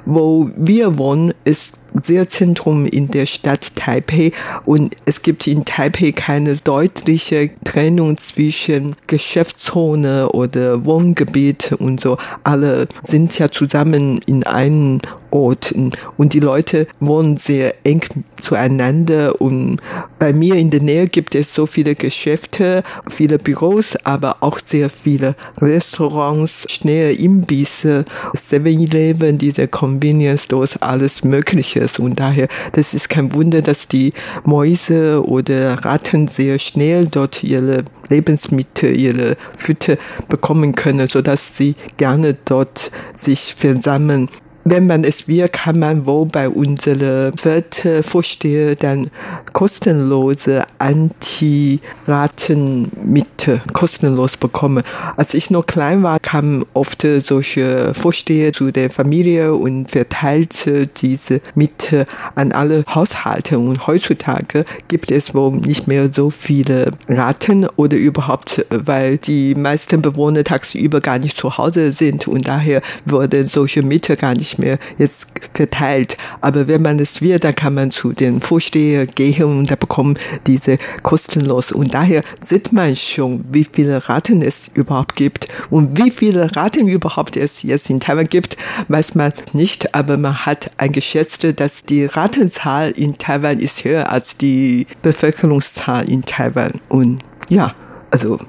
wo 0.05 0.49
wir 0.55 0.97
wohnen, 0.97 1.33
ist 1.45 1.77
sehr 2.03 2.27
Zentrum 2.29 2.85
in 2.85 3.09
der 3.09 3.25
Stadt 3.25 3.75
Taipei 3.75 4.31
und 4.65 4.95
es 5.05 5.21
gibt 5.21 5.47
in 5.47 5.65
Taipei 5.65 6.11
keine 6.11 6.55
deutliche 6.55 7.49
Trennung 7.63 8.17
zwischen 8.17 8.95
Geschäftszone 9.07 10.29
oder 10.29 10.85
Wohngebiet 10.85 11.73
und 11.79 11.99
so. 11.99 12.17
Alle 12.43 12.87
sind 13.03 13.37
ja 13.39 13.49
zusammen 13.49 14.21
in 14.25 14.43
einem 14.43 15.01
Ort 15.31 15.73
und 16.17 16.33
die 16.33 16.39
Leute 16.39 16.87
wohnen 16.99 17.37
sehr 17.37 17.75
eng 17.85 18.01
zueinander 18.41 19.39
und 19.39 19.79
bei 20.17 20.33
mir 20.39 20.55
in 20.55 20.69
der 20.69 20.81
Nähe 20.81 21.07
gibt 21.07 21.35
es 21.35 21.53
so 21.53 21.65
viele 21.65 21.95
Geschäfte, 21.95 22.83
viele 23.07 23.37
Büros, 23.37 23.95
aber 24.03 24.37
auch 24.39 24.59
sehr 24.63 24.89
viele 24.89 25.35
Restaurants, 25.61 26.65
schnelle 26.69 27.11
Imbisse, 27.11 28.05
7-Eleven, 28.33 29.37
diese 29.37 29.67
Convenience 29.67 30.45
Stores, 30.45 30.81
alles 30.81 31.23
Mögliche. 31.23 31.85
Und 31.99 32.19
daher, 32.19 32.47
das 32.73 32.93
ist 32.93 33.09
kein 33.09 33.33
Wunder, 33.33 33.61
dass 33.61 33.87
die 33.87 34.13
Mäuse 34.45 35.23
oder 35.25 35.85
Ratten 35.85 36.27
sehr 36.27 36.59
schnell 36.59 37.05
dort 37.05 37.43
ihre 37.43 37.83
Lebensmittel, 38.09 38.95
ihre 38.95 39.35
Fütter 39.55 39.97
bekommen 40.29 40.73
können, 40.73 41.07
sodass 41.07 41.55
sie 41.55 41.75
gerne 41.97 42.35
dort 42.45 42.91
sich 43.15 43.55
versammeln 43.57 44.29
wenn 44.69 44.87
man 44.87 45.03
es 45.03 45.27
will, 45.27 45.47
kann 45.47 45.79
man 45.79 46.05
wohl 46.05 46.25
bei 46.25 46.49
unserer 46.49 47.31
Wirtevorsteher 47.41 48.75
dann 48.75 49.09
kostenlose 49.59 50.63
Anti-Ratenmittel 50.77 53.61
kostenlos 53.73 54.37
bekommen. 54.37 54.85
Als 55.17 55.33
ich 55.33 55.51
noch 55.51 55.65
klein 55.65 56.01
war, 56.01 56.21
kamen 56.21 56.63
oft 56.73 57.05
solche 57.19 57.93
Vorsteher 57.93 58.53
zu 58.53 58.71
der 58.71 58.89
Familie 58.89 59.53
und 59.53 59.91
verteilte 59.91 60.87
diese 60.87 61.41
Mittel 61.55 62.05
an 62.35 62.53
alle 62.53 62.85
Haushalte. 62.87 63.59
Und 63.59 63.85
heutzutage 63.85 64.63
gibt 64.87 65.11
es 65.11 65.35
wohl 65.35 65.57
nicht 65.57 65.87
mehr 65.87 66.09
so 66.13 66.29
viele 66.29 66.93
Ratten 67.09 67.67
oder 67.75 67.97
überhaupt, 67.97 68.65
weil 68.69 69.17
die 69.17 69.55
meisten 69.55 70.01
Bewohner 70.01 70.45
tagsüber 70.45 71.01
gar 71.01 71.19
nicht 71.19 71.35
zu 71.35 71.57
Hause 71.57 71.91
sind 71.91 72.29
und 72.29 72.47
daher 72.47 72.81
wurden 73.05 73.45
solche 73.45 73.83
Mittel 73.83 74.15
gar 74.15 74.35
nicht 74.35 74.57
mehr 74.57 74.79
jetzt 74.97 75.27
verteilt. 75.53 76.15
Aber 76.39 76.69
wenn 76.69 76.81
man 76.81 76.97
es 76.99 77.21
will, 77.21 77.39
dann 77.39 77.55
kann 77.55 77.73
man 77.73 77.91
zu 77.91 78.13
den 78.13 78.39
Vorsteher 78.39 79.05
gehen 79.05 79.48
und 79.57 79.71
da 79.71 79.75
bekommt 79.75 80.19
diese 80.47 80.77
kostenlos. 81.03 81.71
Und 81.71 81.93
daher 81.93 82.21
sieht 82.41 82.71
man 82.71 82.95
schon, 82.95 83.45
wie 83.51 83.65
viele 83.71 84.07
Raten 84.09 84.41
es 84.41 84.69
überhaupt 84.73 85.15
gibt. 85.15 85.47
Und 85.69 85.97
wie 85.97 86.11
viele 86.11 86.55
Raten 86.55 86.87
überhaupt 86.87 87.37
es 87.37 87.63
jetzt 87.63 87.89
in 87.89 87.99
Taiwan 87.99 88.27
gibt, 88.27 88.57
weiß 88.87 89.15
man 89.15 89.33
nicht. 89.53 89.95
Aber 89.95 90.17
man 90.17 90.45
hat 90.45 90.71
eingeschätzt, 90.77 91.45
dass 91.59 91.83
die 91.83 92.05
Ratenzahl 92.05 92.91
in 92.91 93.17
Taiwan 93.17 93.59
ist 93.59 93.83
höher 93.83 94.11
als 94.11 94.37
die 94.37 94.85
Bevölkerungszahl 95.01 96.09
in 96.09 96.23
Taiwan. 96.23 96.81
Und 96.89 97.19
ja, 97.49 97.73
also 98.11 98.39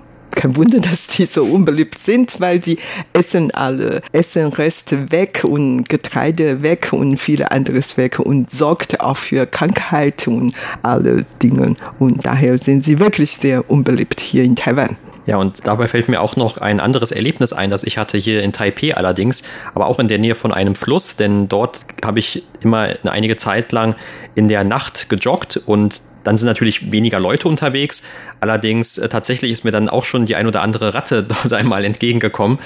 kein 0.40 0.57
Wunder, 0.57 0.81
dass 0.81 1.09
die 1.09 1.26
so 1.26 1.44
unbeliebt 1.44 1.98
sind, 1.98 2.40
weil 2.40 2.59
die 2.59 2.79
essen 3.12 3.50
alle 3.50 4.00
Essenreste 4.12 5.12
weg 5.12 5.44
und 5.46 5.87
Getreide 5.88 6.62
weg 6.62 6.92
und 6.92 7.18
viele 7.18 7.50
anderes 7.50 7.98
weg 7.98 8.18
und 8.18 8.50
sorgt 8.50 9.00
auch 9.00 9.18
für 9.18 9.44
Krankheit 9.44 10.26
und 10.26 10.55
alle 10.83 11.26
Dinge. 11.42 11.76
Und 11.98 12.24
daher 12.24 12.57
sind 12.57 12.83
sie 12.83 12.98
wirklich 12.98 13.37
sehr 13.37 13.70
unbeliebt 13.70 14.20
hier 14.20 14.44
in 14.44 14.57
Taiwan. 14.57 14.96
Ja, 15.26 15.37
und 15.37 15.66
dabei 15.66 15.88
fällt 15.88 16.09
mir 16.09 16.22
auch 16.22 16.37
noch 16.37 16.57
ein 16.57 16.81
anderes 16.81 17.12
Erlebnis 17.12 17.53
ein, 17.53 17.68
das 17.68 17.83
ich 17.83 17.98
hatte 17.98 18.16
hier 18.16 18.42
in 18.42 18.53
Taipei 18.53 18.96
allerdings, 18.96 19.42
aber 19.74 19.87
auch 19.87 19.98
in 19.98 20.09
der 20.09 20.18
Nähe 20.18 20.35
von 20.35 20.53
einem 20.53 20.74
Fluss, 20.74 21.16
denn 21.16 21.48
dort 21.48 21.85
habe 22.03 22.18
ich 22.18 22.42
immer 22.62 22.88
eine 23.03 23.12
einige 23.12 23.37
Zeit 23.37 23.72
lang 23.72 23.94
in 24.35 24.48
der 24.48 24.64
Nacht 24.64 25.11
gejoggt 25.11 25.61
und 25.66 26.00
dann 26.24 26.38
sind 26.38 26.46
natürlich 26.46 26.92
weniger 26.92 27.20
Leute 27.20 27.48
unterwegs. 27.48 28.02
Allerdings 28.40 28.98
äh, 28.98 29.09
tatsächlich 29.09 29.50
ist 29.50 29.64
mir 29.64 29.70
dann 29.70 29.88
auch 29.88 30.04
schon 30.04 30.26
die 30.26 30.37
ein 30.37 30.46
oder 30.46 30.62
andere 30.62 30.94
Ratte 30.94 31.22
dort 31.42 31.52
einmal 31.52 31.85
entgegengekommen. 31.85 32.59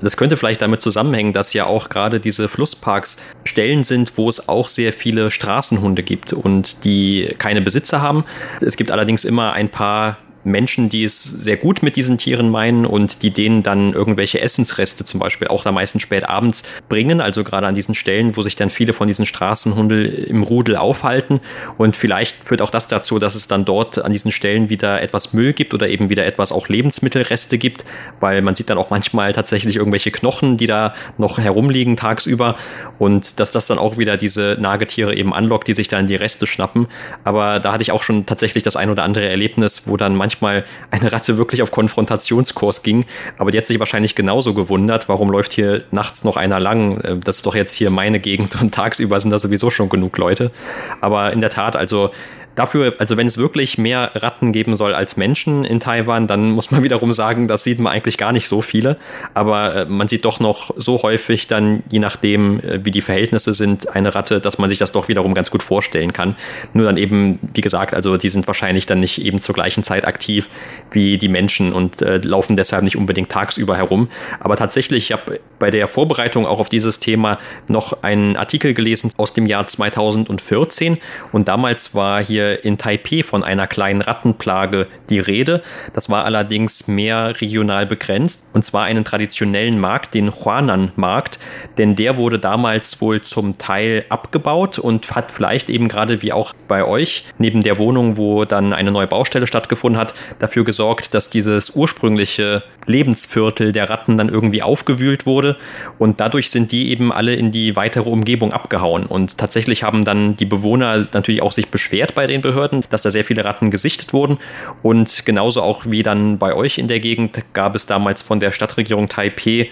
Das 0.00 0.16
könnte 0.16 0.36
vielleicht 0.36 0.62
damit 0.62 0.82
zusammenhängen, 0.82 1.32
dass 1.32 1.52
ja 1.52 1.66
auch 1.66 1.88
gerade 1.88 2.20
diese 2.20 2.48
Flussparks 2.48 3.16
Stellen 3.44 3.84
sind, 3.84 4.16
wo 4.16 4.28
es 4.28 4.48
auch 4.48 4.68
sehr 4.68 4.92
viele 4.92 5.30
Straßenhunde 5.30 6.02
gibt 6.02 6.32
und 6.32 6.84
die 6.84 7.34
keine 7.38 7.62
Besitzer 7.62 8.02
haben. 8.02 8.24
Es 8.60 8.76
gibt 8.76 8.90
allerdings 8.90 9.24
immer 9.24 9.52
ein 9.52 9.68
paar 9.68 10.18
Menschen, 10.44 10.88
die 10.88 11.04
es 11.04 11.22
sehr 11.22 11.56
gut 11.56 11.82
mit 11.82 11.96
diesen 11.96 12.18
Tieren 12.18 12.50
meinen 12.50 12.86
und 12.86 13.22
die 13.22 13.30
denen 13.30 13.62
dann 13.62 13.92
irgendwelche 13.92 14.40
Essensreste 14.40 15.04
zum 15.04 15.20
Beispiel 15.20 15.48
auch 15.48 15.62
da 15.62 15.72
meistens 15.72 16.02
spät 16.02 16.28
abends 16.28 16.62
bringen, 16.88 17.20
also 17.20 17.44
gerade 17.44 17.66
an 17.66 17.74
diesen 17.74 17.94
Stellen, 17.94 18.36
wo 18.36 18.42
sich 18.42 18.56
dann 18.56 18.70
viele 18.70 18.92
von 18.92 19.06
diesen 19.06 19.26
Straßenhunden 19.26 20.04
im 20.04 20.42
Rudel 20.42 20.76
aufhalten. 20.76 21.38
Und 21.76 21.96
vielleicht 21.96 22.44
führt 22.44 22.62
auch 22.62 22.70
das 22.70 22.88
dazu, 22.88 23.18
dass 23.18 23.34
es 23.34 23.48
dann 23.48 23.64
dort 23.64 24.02
an 24.02 24.12
diesen 24.12 24.32
Stellen 24.32 24.70
wieder 24.70 25.02
etwas 25.02 25.32
Müll 25.32 25.52
gibt 25.52 25.74
oder 25.74 25.88
eben 25.88 26.10
wieder 26.10 26.26
etwas 26.26 26.52
auch 26.52 26.68
Lebensmittelreste 26.68 27.58
gibt, 27.58 27.84
weil 28.20 28.42
man 28.42 28.54
sieht 28.54 28.70
dann 28.70 28.78
auch 28.78 28.90
manchmal 28.90 29.32
tatsächlich 29.32 29.76
irgendwelche 29.76 30.10
Knochen, 30.10 30.56
die 30.56 30.66
da 30.66 30.94
noch 31.18 31.38
herumliegen 31.38 31.96
tagsüber 31.96 32.56
und 32.98 33.38
dass 33.40 33.50
das 33.50 33.66
dann 33.66 33.78
auch 33.78 33.98
wieder 33.98 34.16
diese 34.16 34.56
Nagetiere 34.58 35.14
eben 35.14 35.32
anlockt, 35.32 35.68
die 35.68 35.74
sich 35.74 35.88
dann 35.88 36.06
die 36.06 36.16
Reste 36.16 36.46
schnappen. 36.46 36.86
Aber 37.24 37.60
da 37.60 37.72
hatte 37.72 37.82
ich 37.82 37.92
auch 37.92 38.02
schon 38.02 38.26
tatsächlich 38.26 38.62
das 38.62 38.76
ein 38.76 38.90
oder 38.90 39.04
andere 39.04 39.28
Erlebnis, 39.28 39.86
wo 39.86 39.96
dann 39.96 40.14
manchmal 40.14 40.29
manchmal 40.30 40.64
eine 40.92 41.12
Ratte 41.12 41.38
wirklich 41.38 41.60
auf 41.62 41.72
Konfrontationskurs 41.72 42.82
ging. 42.82 43.04
Aber 43.36 43.50
die 43.50 43.58
hat 43.58 43.66
sich 43.66 43.80
wahrscheinlich 43.80 44.14
genauso 44.14 44.54
gewundert, 44.54 45.08
warum 45.08 45.30
läuft 45.30 45.52
hier 45.52 45.82
nachts 45.90 46.22
noch 46.22 46.36
einer 46.36 46.60
lang? 46.60 47.00
Äh, 47.00 47.16
das 47.18 47.36
ist 47.36 47.46
doch 47.46 47.54
jetzt 47.54 47.74
hier 47.74 47.90
meine 47.90 48.20
Gegend 48.20 48.60
und 48.60 48.72
tagsüber 48.74 49.20
sind 49.20 49.30
da 49.30 49.38
sowieso 49.38 49.70
schon 49.70 49.88
genug 49.88 50.16
Leute. 50.18 50.52
Aber 51.00 51.32
in 51.32 51.40
der 51.40 51.50
Tat, 51.50 51.74
also 51.74 52.10
Dafür, 52.54 52.94
also 52.98 53.16
wenn 53.16 53.26
es 53.26 53.38
wirklich 53.38 53.78
mehr 53.78 54.10
Ratten 54.14 54.52
geben 54.52 54.76
soll 54.76 54.94
als 54.94 55.16
Menschen 55.16 55.64
in 55.64 55.80
Taiwan, 55.80 56.26
dann 56.26 56.50
muss 56.50 56.70
man 56.70 56.82
wiederum 56.82 57.12
sagen, 57.12 57.48
das 57.48 57.62
sieht 57.62 57.78
man 57.78 57.92
eigentlich 57.92 58.18
gar 58.18 58.32
nicht 58.32 58.48
so 58.48 58.62
viele. 58.62 58.96
Aber 59.34 59.74
äh, 59.76 59.84
man 59.86 60.08
sieht 60.08 60.24
doch 60.24 60.40
noch 60.40 60.70
so 60.76 61.02
häufig 61.02 61.46
dann, 61.46 61.82
je 61.90 62.00
nachdem, 62.00 62.60
äh, 62.60 62.84
wie 62.84 62.90
die 62.90 63.02
Verhältnisse 63.02 63.54
sind, 63.54 63.94
eine 63.94 64.14
Ratte, 64.14 64.40
dass 64.40 64.58
man 64.58 64.68
sich 64.68 64.78
das 64.78 64.92
doch 64.92 65.08
wiederum 65.08 65.34
ganz 65.34 65.50
gut 65.50 65.62
vorstellen 65.62 66.12
kann. 66.12 66.34
Nur 66.72 66.86
dann 66.86 66.96
eben, 66.96 67.38
wie 67.54 67.60
gesagt, 67.60 67.94
also 67.94 68.16
die 68.16 68.28
sind 68.28 68.46
wahrscheinlich 68.46 68.86
dann 68.86 69.00
nicht 69.00 69.22
eben 69.22 69.40
zur 69.40 69.54
gleichen 69.54 69.84
Zeit 69.84 70.04
aktiv 70.04 70.48
wie 70.90 71.18
die 71.18 71.28
Menschen 71.28 71.72
und 71.72 72.02
äh, 72.02 72.18
laufen 72.18 72.56
deshalb 72.56 72.82
nicht 72.82 72.96
unbedingt 72.96 73.30
tagsüber 73.30 73.76
herum. 73.76 74.08
Aber 74.40 74.56
tatsächlich, 74.56 75.04
ich 75.04 75.12
habe 75.12 75.40
bei 75.58 75.70
der 75.70 75.88
Vorbereitung 75.88 76.46
auch 76.46 76.58
auf 76.58 76.68
dieses 76.68 76.98
Thema 76.98 77.38
noch 77.68 78.02
einen 78.02 78.36
Artikel 78.36 78.74
gelesen 78.74 79.12
aus 79.16 79.32
dem 79.32 79.46
Jahr 79.46 79.66
2014 79.66 80.98
und 81.32 81.48
damals 81.48 81.94
war 81.94 82.22
hier 82.22 82.39
in 82.40 82.78
Taipeh 82.78 83.22
von 83.22 83.44
einer 83.44 83.66
kleinen 83.66 84.02
Rattenplage 84.02 84.86
die 85.08 85.20
Rede. 85.20 85.62
Das 85.92 86.10
war 86.10 86.24
allerdings 86.24 86.88
mehr 86.88 87.40
regional 87.40 87.86
begrenzt 87.86 88.44
und 88.52 88.64
zwar 88.64 88.84
einen 88.84 89.04
traditionellen 89.04 89.78
Markt, 89.78 90.14
den 90.14 90.32
Huanan-Markt, 90.32 91.38
denn 91.78 91.96
der 91.96 92.16
wurde 92.16 92.38
damals 92.38 93.00
wohl 93.00 93.22
zum 93.22 93.58
Teil 93.58 94.04
abgebaut 94.08 94.78
und 94.78 95.14
hat 95.14 95.32
vielleicht 95.32 95.70
eben 95.70 95.88
gerade 95.88 96.22
wie 96.22 96.32
auch 96.32 96.52
bei 96.68 96.84
euch 96.84 97.24
neben 97.38 97.62
der 97.62 97.78
Wohnung, 97.78 98.16
wo 98.16 98.44
dann 98.44 98.72
eine 98.72 98.90
neue 98.90 99.06
Baustelle 99.06 99.46
stattgefunden 99.46 100.00
hat, 100.00 100.14
dafür 100.38 100.64
gesorgt, 100.64 101.14
dass 101.14 101.30
dieses 101.30 101.70
ursprüngliche 101.70 102.62
Lebensviertel 102.86 103.72
der 103.72 103.88
Ratten 103.90 104.16
dann 104.16 104.28
irgendwie 104.28 104.62
aufgewühlt 104.62 105.26
wurde 105.26 105.56
und 105.98 106.20
dadurch 106.20 106.50
sind 106.50 106.72
die 106.72 106.90
eben 106.90 107.12
alle 107.12 107.34
in 107.34 107.52
die 107.52 107.76
weitere 107.76 108.08
Umgebung 108.08 108.52
abgehauen 108.52 109.06
und 109.06 109.38
tatsächlich 109.38 109.82
haben 109.82 110.04
dann 110.04 110.36
die 110.36 110.44
Bewohner 110.44 111.06
natürlich 111.12 111.42
auch 111.42 111.52
sich 111.52 111.68
beschwert 111.68 112.14
bei 112.14 112.26
den 112.30 112.40
Behörden, 112.40 112.84
dass 112.88 113.02
da 113.02 113.10
sehr 113.10 113.24
viele 113.24 113.44
Ratten 113.44 113.70
gesichtet 113.70 114.12
wurden. 114.12 114.38
Und 114.82 115.26
genauso 115.26 115.62
auch 115.62 115.84
wie 115.86 116.02
dann 116.02 116.38
bei 116.38 116.54
euch 116.54 116.78
in 116.78 116.88
der 116.88 117.00
Gegend 117.00 117.42
gab 117.52 117.74
es 117.76 117.86
damals 117.86 118.22
von 118.22 118.40
der 118.40 118.52
Stadtregierung 118.52 119.08
Taipei 119.08 119.68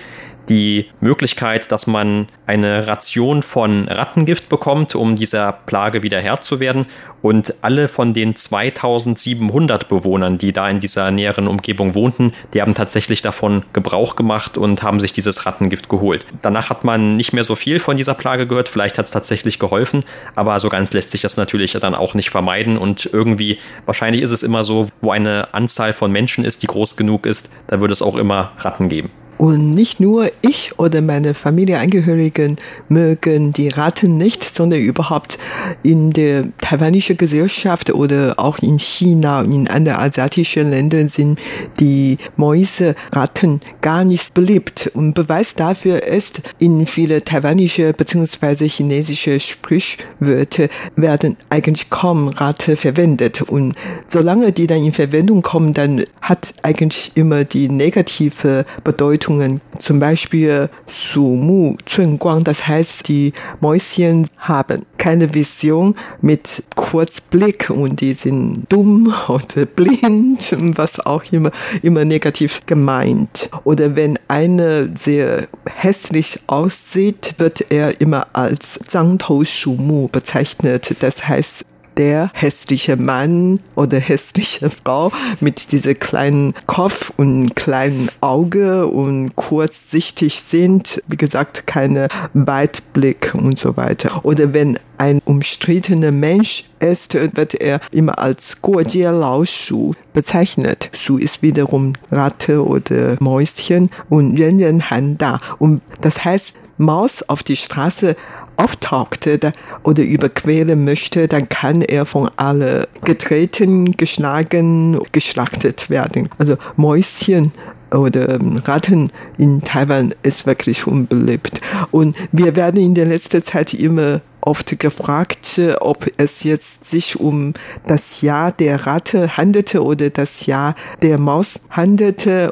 die 0.49 0.87
Möglichkeit, 1.01 1.71
dass 1.73 1.87
man 1.87 2.29
eine 2.47 2.87
Ration 2.87 3.43
von 3.43 3.89
Rattengift 3.89 4.49
bekommt, 4.49 4.95
um 4.95 5.17
dieser 5.17 5.53
Plage 5.53 6.03
wieder 6.03 6.21
Herr 6.21 6.41
zu 6.41 6.61
werden. 6.61 6.87
Und 7.21 7.55
alle 7.63 7.89
von 7.89 8.15
den 8.15 8.37
2700 8.37 9.89
Bewohnern, 9.89 10.39
die 10.39 10.53
da 10.53 10.69
in 10.69 10.81
dieser 10.81 11.11
näheren 11.11 11.49
Umgebung 11.49 11.95
wohnten, 11.95 12.33
die 12.55 12.63
haben 12.63 12.75
tatsächlich 12.75 13.23
davon 13.23 13.65
Gebrauch 13.73 14.17
gemacht 14.17 14.57
und 14.57 14.83
haben 14.83 15.01
sich 15.01 15.13
dieses 15.13 15.45
Rattengift 15.45 15.89
geholt. 15.89 16.25
Danach 16.43 16.71
hat 16.71 16.85
man 16.85 17.17
nicht 17.17 17.33
mehr 17.33 17.45
so 17.45 17.55
viel 17.55 17.81
von 17.81 17.97
dieser 17.97 18.15
Plage 18.15 18.47
gehört. 18.47 18.69
Vielleicht 18.69 18.99
hat 18.99 19.07
es 19.07 19.11
tatsächlich 19.11 19.59
geholfen, 19.59 20.05
aber 20.35 20.59
so 20.61 20.69
ganz 20.69 20.93
lässt 20.93 21.11
sich 21.11 21.21
das 21.21 21.37
natürlich 21.37 21.73
dann 21.73 21.95
auch 21.95 22.15
nicht 22.15 22.31
vermeiden. 22.31 22.79
Und 22.79 23.11
irgendwie, 23.13 23.59
wahrscheinlich 23.85 24.23
ist 24.23 24.31
es 24.31 24.43
immer 24.43 24.65
so, 24.65 24.89
wo 25.01 25.11
eine 25.11 25.53
Anzahl 25.53 25.93
von 25.93 26.11
Menschen 26.11 26.45
ist, 26.45 26.63
die 26.63 26.67
groß 26.67 26.97
genug 26.97 27.27
ist, 27.27 27.51
da 27.67 27.81
würde 27.81 27.93
es 27.93 28.03
auch 28.03 28.17
immer 28.17 28.53
Ratten 28.59 28.89
geben. 28.89 29.11
Und 29.39 29.75
nicht 29.75 30.01
nur 30.01 30.31
ich 30.43 30.79
oder 30.79 31.01
meine 31.01 31.33
Familienangehörigen 31.33 32.57
mögen 32.89 33.53
die 33.53 33.69
Ratten 33.69 34.17
nicht, 34.17 34.43
sondern 34.43 34.81
überhaupt 34.81 35.39
in 35.85 36.13
der 36.13 36.45
taiwanischen 36.61 37.17
Gesellschaft 37.17 37.91
oder 37.95 38.35
auch 38.37 38.59
in 38.59 38.81
China 38.81 39.41
und 39.41 39.53
in 39.53 39.69
anderen 39.69 40.01
asiatischen 40.01 40.71
Ländern 40.71 41.09
sind 41.09 41.39
die 41.79 42.19
Mäuse, 42.37 42.97
Ratten 43.13 43.61
gar 43.81 44.05
nicht 44.05 44.35
beliebt. 44.35 44.91
Und 44.95 45.15
Beweis 45.15 45.55
dafür 45.55 46.03
ist, 46.03 46.43
in 46.59 46.87
viele 46.87 47.23
taiwanische 47.23 47.93
bzw. 47.93 48.69
chinesische 48.69 49.39
Sprichwörter 49.39 50.69
werden 50.97 51.37
eigentlich 51.49 51.91
kaum 51.91 52.29
Ratte 52.29 52.77
verwendet. 52.77 53.43
Und 53.43 53.77
solange 54.09 54.51
die 54.51 54.67
dann 54.67 54.83
in 54.83 54.93
Verwendung 54.93 55.43
kommen, 55.43 55.75
dann 55.75 56.03
hat 56.21 56.55
eigentlich 56.63 57.13
immer 57.15 57.45
die 57.45 57.69
negative 57.69 58.67
Bedeutung 58.83 59.28
Bedeutungen. 59.29 59.61
Zum 59.79 60.01
Beispiel 60.01 60.69
Su 60.87 61.21
Mu 61.21 61.77
Zun 61.87 62.19
Guang, 62.19 62.43
das 62.45 62.67
heißt, 62.67 63.09
die 63.09 63.33
Mäuschen 63.61 64.27
haben 64.39 64.85
keine 64.97 65.33
Vision 65.35 65.95
mit 66.21 66.65
Kurzblick 66.75 67.71
und 67.71 68.01
die 68.01 68.15
sind 68.15 68.65
dumm 68.69 69.13
oder 69.29 69.67
blind, 69.67 70.57
was 70.77 70.99
auch 71.01 71.23
immer, 71.31 71.51
immer 71.83 72.05
negativ 72.05 72.63
gemeint. 72.67 73.51
Oder 73.65 73.95
wenn 73.95 74.19
einer 74.29 74.89
sehr 74.97 75.49
hässlich 75.67 76.41
aussieht, 76.47 77.35
wird 77.39 77.71
er 77.71 78.01
immer 78.01 78.27
als 78.33 78.81
Zhang 78.87 79.19
Tou 79.19 79.45
Shu 79.45 79.75
Mu 79.75 80.09
bezeichnet. 80.09 80.97
Das 81.01 81.29
heißt, 81.29 81.65
der 81.99 82.29
hässliche 82.33 82.97
Mann 82.97 83.59
oder 83.75 83.99
hässliche 83.99 84.71
Frau 84.85 85.13
mit 85.41 85.73
diesem 85.73 85.99
kleinen 85.99 86.55
Kopf 86.67 87.13
und 87.17 87.55
kleinen 87.57 88.09
Auge 88.21 88.87
und 88.87 89.35
kurzsichtig 89.37 90.41
sind, 90.41 91.03
wie 91.09 91.17
gesagt, 91.17 91.67
keine 91.67 92.09
Weitblick 92.33 93.35
und 93.35 93.59
so 93.59 93.77
weiter. 93.77 94.25
Oder 94.25 94.55
wenn 94.55 94.79
ein 94.97 95.21
umstrittener 95.25 96.13
Mensch 96.13 96.65
ist, 96.81 97.15
wird 97.15 97.55
er 97.55 97.81
immer 97.91 98.19
als 98.19 98.63
Guojie 98.63 99.03
Laoshu 99.03 99.93
bezeichnet. 100.13 100.91
Shu 100.93 101.19
ist 101.19 101.43
wiederum 101.43 101.95
Ratte 102.11 102.65
oder 102.65 103.17
Mäuschen 103.21 103.89
und 104.09 104.41
Ren 104.41 104.61
Ren 104.61 104.91
Han 104.91 105.19
Da. 105.19 105.39
Und 105.59 105.83
das 106.01 106.25
heißt, 106.25 106.55
Maus 106.79 107.25
auf 107.29 107.43
die 107.43 107.57
Straße 107.57 108.15
auftauchte 108.59 109.53
oder 109.85 110.03
überqueren 110.03 110.85
möchte, 110.85 111.29
dann 111.29 111.49
kann 111.49 111.83
er 111.83 112.05
von 112.05 112.31
alle 112.37 112.89
getreten, 113.05 113.93
geschlagen, 113.93 114.99
geschlachtet 115.13 115.89
werden. 115.89 116.29
Also 116.39 116.57
Mäuschen 116.77 117.53
oder 117.93 118.29
ähm, 118.35 118.61
Ratten 118.65 119.11
in 119.39 119.63
Taiwan 119.63 120.15
ist 120.23 120.45
wirklich 120.47 120.87
unbeliebt. 120.87 121.61
Und 121.91 122.17
wir 122.33 122.57
werden 122.57 122.81
in 122.81 122.95
der 122.95 123.07
letzten 123.07 123.43
Zeit 123.43 123.73
immer 123.75 124.21
oft 124.49 124.79
gefragt, 124.79 125.61
ob 125.81 126.11
es 126.17 126.43
jetzt 126.43 126.89
sich 126.89 127.21
um 127.21 127.53
das 127.87 128.23
Jahr 128.23 128.51
der 128.51 128.87
Ratte 128.87 129.37
handelte 129.37 129.85
oder 129.85 130.09
das 130.09 130.47
Jahr 130.47 130.75
der 131.03 131.21
Maus 131.21 131.61
handelte, 131.69 132.51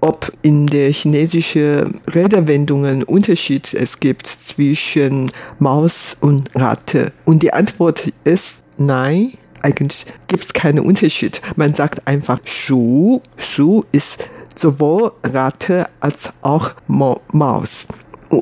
ob 0.00 0.32
in 0.42 0.66
der 0.66 0.92
chinesischen 0.92 2.00
Redewendungen 2.12 3.04
Unterschied 3.04 3.72
es 3.74 4.00
gibt 4.00 4.26
zwischen 4.26 5.30
Maus 5.60 6.16
und 6.20 6.50
Ratte. 6.56 7.12
Und 7.24 7.44
die 7.44 7.52
Antwort 7.52 8.12
ist 8.24 8.64
nein. 8.76 9.32
Eigentlich 9.62 10.06
gibt 10.26 10.42
es 10.42 10.52
keinen 10.52 10.80
Unterschied. 10.80 11.40
Man 11.54 11.74
sagt 11.74 12.08
einfach 12.08 12.40
Shu. 12.44 13.20
Shu 13.36 13.84
ist 13.92 14.28
sowohl 14.56 15.12
Ratte 15.22 15.86
als 16.00 16.32
auch 16.42 16.72
Maus. 16.88 17.86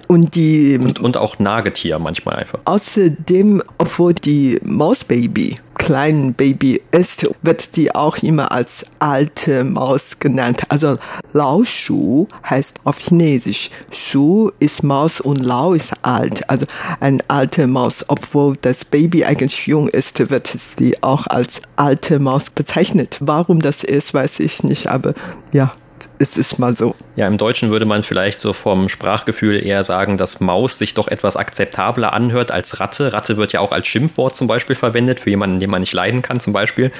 Und 0.06 0.34
die. 0.34 0.78
Und, 0.78 1.00
und 1.00 1.16
auch 1.16 1.38
Nagetier 1.38 1.98
manchmal 1.98 2.36
einfach. 2.36 2.60
Außerdem, 2.64 3.62
obwohl 3.78 4.14
die 4.14 4.58
Mausbaby 4.64 5.58
kleinen 5.74 6.32
Baby 6.32 6.80
ist, 6.92 7.28
wird 7.42 7.76
die 7.76 7.94
auch 7.94 8.16
immer 8.18 8.52
als 8.52 8.86
alte 9.00 9.64
Maus 9.64 10.18
genannt. 10.18 10.62
Also 10.70 10.96
Laoshu 11.32 12.26
heißt 12.48 12.80
auf 12.84 12.98
Chinesisch. 12.98 13.70
Shu 13.92 14.50
ist 14.60 14.82
Maus 14.82 15.20
und 15.20 15.40
Lao 15.40 15.74
ist 15.74 15.92
alt. 16.02 16.48
Also 16.48 16.64
eine 17.00 17.18
alte 17.28 17.66
Maus. 17.66 18.04
Obwohl 18.08 18.56
das 18.62 18.84
Baby 18.86 19.24
eigentlich 19.24 19.66
jung 19.66 19.88
ist, 19.88 20.30
wird 20.30 20.46
sie 20.46 21.02
auch 21.02 21.26
als 21.26 21.60
alte 21.76 22.18
Maus 22.18 22.48
bezeichnet. 22.50 23.18
Warum 23.20 23.60
das 23.60 23.84
ist, 23.84 24.14
weiß 24.14 24.40
ich 24.40 24.62
nicht. 24.64 24.86
Aber 24.88 25.12
ja, 25.52 25.70
es 26.18 26.36
ist 26.36 26.58
mal 26.58 26.76
so. 26.76 26.94
Ja, 27.16 27.26
im 27.26 27.38
Deutschen 27.38 27.70
würde 27.70 27.84
man 27.84 28.02
vielleicht 28.02 28.40
so 28.40 28.52
vom 28.52 28.88
Sprachgefühl 28.88 29.64
eher 29.64 29.84
sagen, 29.84 30.16
dass 30.16 30.40
Maus 30.40 30.78
sich 30.78 30.94
doch 30.94 31.08
etwas 31.08 31.36
akzeptabler 31.36 32.12
anhört 32.12 32.50
als 32.50 32.80
Ratte. 32.80 33.12
Ratte 33.12 33.36
wird 33.36 33.52
ja 33.52 33.60
auch 33.60 33.72
als 33.72 33.86
Schimpfwort 33.86 34.36
zum 34.36 34.46
Beispiel 34.46 34.76
verwendet, 34.76 35.20
für 35.20 35.30
jemanden, 35.30 35.60
den 35.60 35.70
man 35.70 35.80
nicht 35.80 35.92
leiden 35.92 36.22
kann 36.22 36.40
zum 36.40 36.52
Beispiel. 36.52 36.90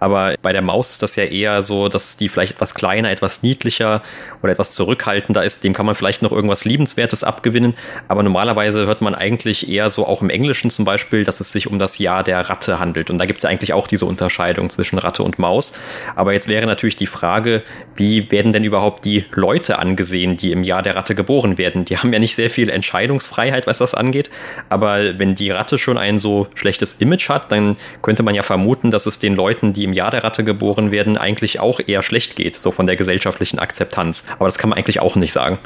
Aber 0.00 0.34
bei 0.42 0.52
der 0.52 0.62
Maus 0.62 0.92
ist 0.92 1.02
das 1.02 1.16
ja 1.16 1.24
eher 1.24 1.62
so, 1.62 1.88
dass 1.88 2.16
die 2.16 2.28
vielleicht 2.28 2.54
etwas 2.54 2.74
kleiner, 2.74 3.10
etwas 3.10 3.42
niedlicher 3.42 4.02
oder 4.42 4.52
etwas 4.52 4.72
zurückhaltender 4.72 5.44
ist. 5.44 5.64
Dem 5.64 5.74
kann 5.74 5.86
man 5.86 5.94
vielleicht 5.94 6.22
noch 6.22 6.32
irgendwas 6.32 6.64
Liebenswertes 6.64 7.24
abgewinnen. 7.24 7.74
Aber 8.08 8.22
normalerweise 8.22 8.86
hört 8.86 9.02
man 9.02 9.14
eigentlich 9.14 9.68
eher 9.68 9.90
so 9.90 10.06
auch 10.06 10.22
im 10.22 10.30
Englischen 10.30 10.70
zum 10.70 10.84
Beispiel, 10.84 11.24
dass 11.24 11.40
es 11.40 11.52
sich 11.52 11.66
um 11.66 11.78
das 11.78 11.98
Jahr 11.98 12.22
der 12.22 12.48
Ratte 12.48 12.78
handelt. 12.78 13.10
Und 13.10 13.18
da 13.18 13.26
gibt 13.26 13.38
es 13.38 13.42
ja 13.44 13.50
eigentlich 13.50 13.72
auch 13.72 13.86
diese 13.86 14.06
Unterscheidung 14.06 14.70
zwischen 14.70 14.98
Ratte 14.98 15.22
und 15.22 15.38
Maus. 15.38 15.72
Aber 16.16 16.32
jetzt 16.32 16.48
wäre 16.48 16.66
natürlich 16.66 16.96
die 16.96 17.06
Frage, 17.06 17.62
wie 17.96 18.30
werden 18.30 18.51
denn 18.52 18.64
überhaupt 18.64 19.04
die 19.04 19.24
Leute 19.34 19.78
angesehen, 19.78 20.36
die 20.36 20.52
im 20.52 20.62
Jahr 20.62 20.82
der 20.82 20.96
Ratte 20.96 21.14
geboren 21.14 21.58
werden. 21.58 21.84
Die 21.84 21.98
haben 21.98 22.12
ja 22.12 22.18
nicht 22.18 22.34
sehr 22.34 22.50
viel 22.50 22.68
Entscheidungsfreiheit, 22.68 23.66
was 23.66 23.78
das 23.78 23.94
angeht. 23.94 24.30
Aber 24.68 25.18
wenn 25.18 25.34
die 25.34 25.50
Ratte 25.50 25.78
schon 25.78 25.98
ein 25.98 26.18
so 26.18 26.46
schlechtes 26.54 26.94
Image 26.94 27.28
hat, 27.28 27.52
dann 27.52 27.76
könnte 28.02 28.22
man 28.22 28.34
ja 28.34 28.42
vermuten, 28.42 28.90
dass 28.90 29.06
es 29.06 29.18
den 29.18 29.34
Leuten, 29.34 29.72
die 29.72 29.84
im 29.84 29.92
Jahr 29.92 30.10
der 30.10 30.24
Ratte 30.24 30.44
geboren 30.44 30.90
werden, 30.90 31.16
eigentlich 31.16 31.60
auch 31.60 31.80
eher 31.84 32.02
schlecht 32.02 32.36
geht, 32.36 32.56
so 32.56 32.70
von 32.70 32.86
der 32.86 32.96
gesellschaftlichen 32.96 33.58
Akzeptanz. 33.58 34.24
Aber 34.36 34.46
das 34.46 34.58
kann 34.58 34.70
man 34.70 34.78
eigentlich 34.78 35.00
auch 35.00 35.16
nicht 35.16 35.32
sagen. 35.32 35.58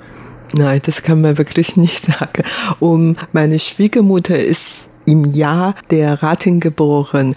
Nein, 0.56 0.80
das 0.84 1.02
kann 1.02 1.20
man 1.20 1.38
wirklich 1.38 1.76
nicht 1.76 2.06
sagen. 2.06 2.42
Um 2.78 3.16
meine 3.32 3.58
Schwiegermutter 3.58 4.38
ist 4.38 4.90
im 5.06 5.24
Jahr 5.24 5.74
der 5.90 6.22
Ratten 6.22 6.60
geboren. 6.60 7.34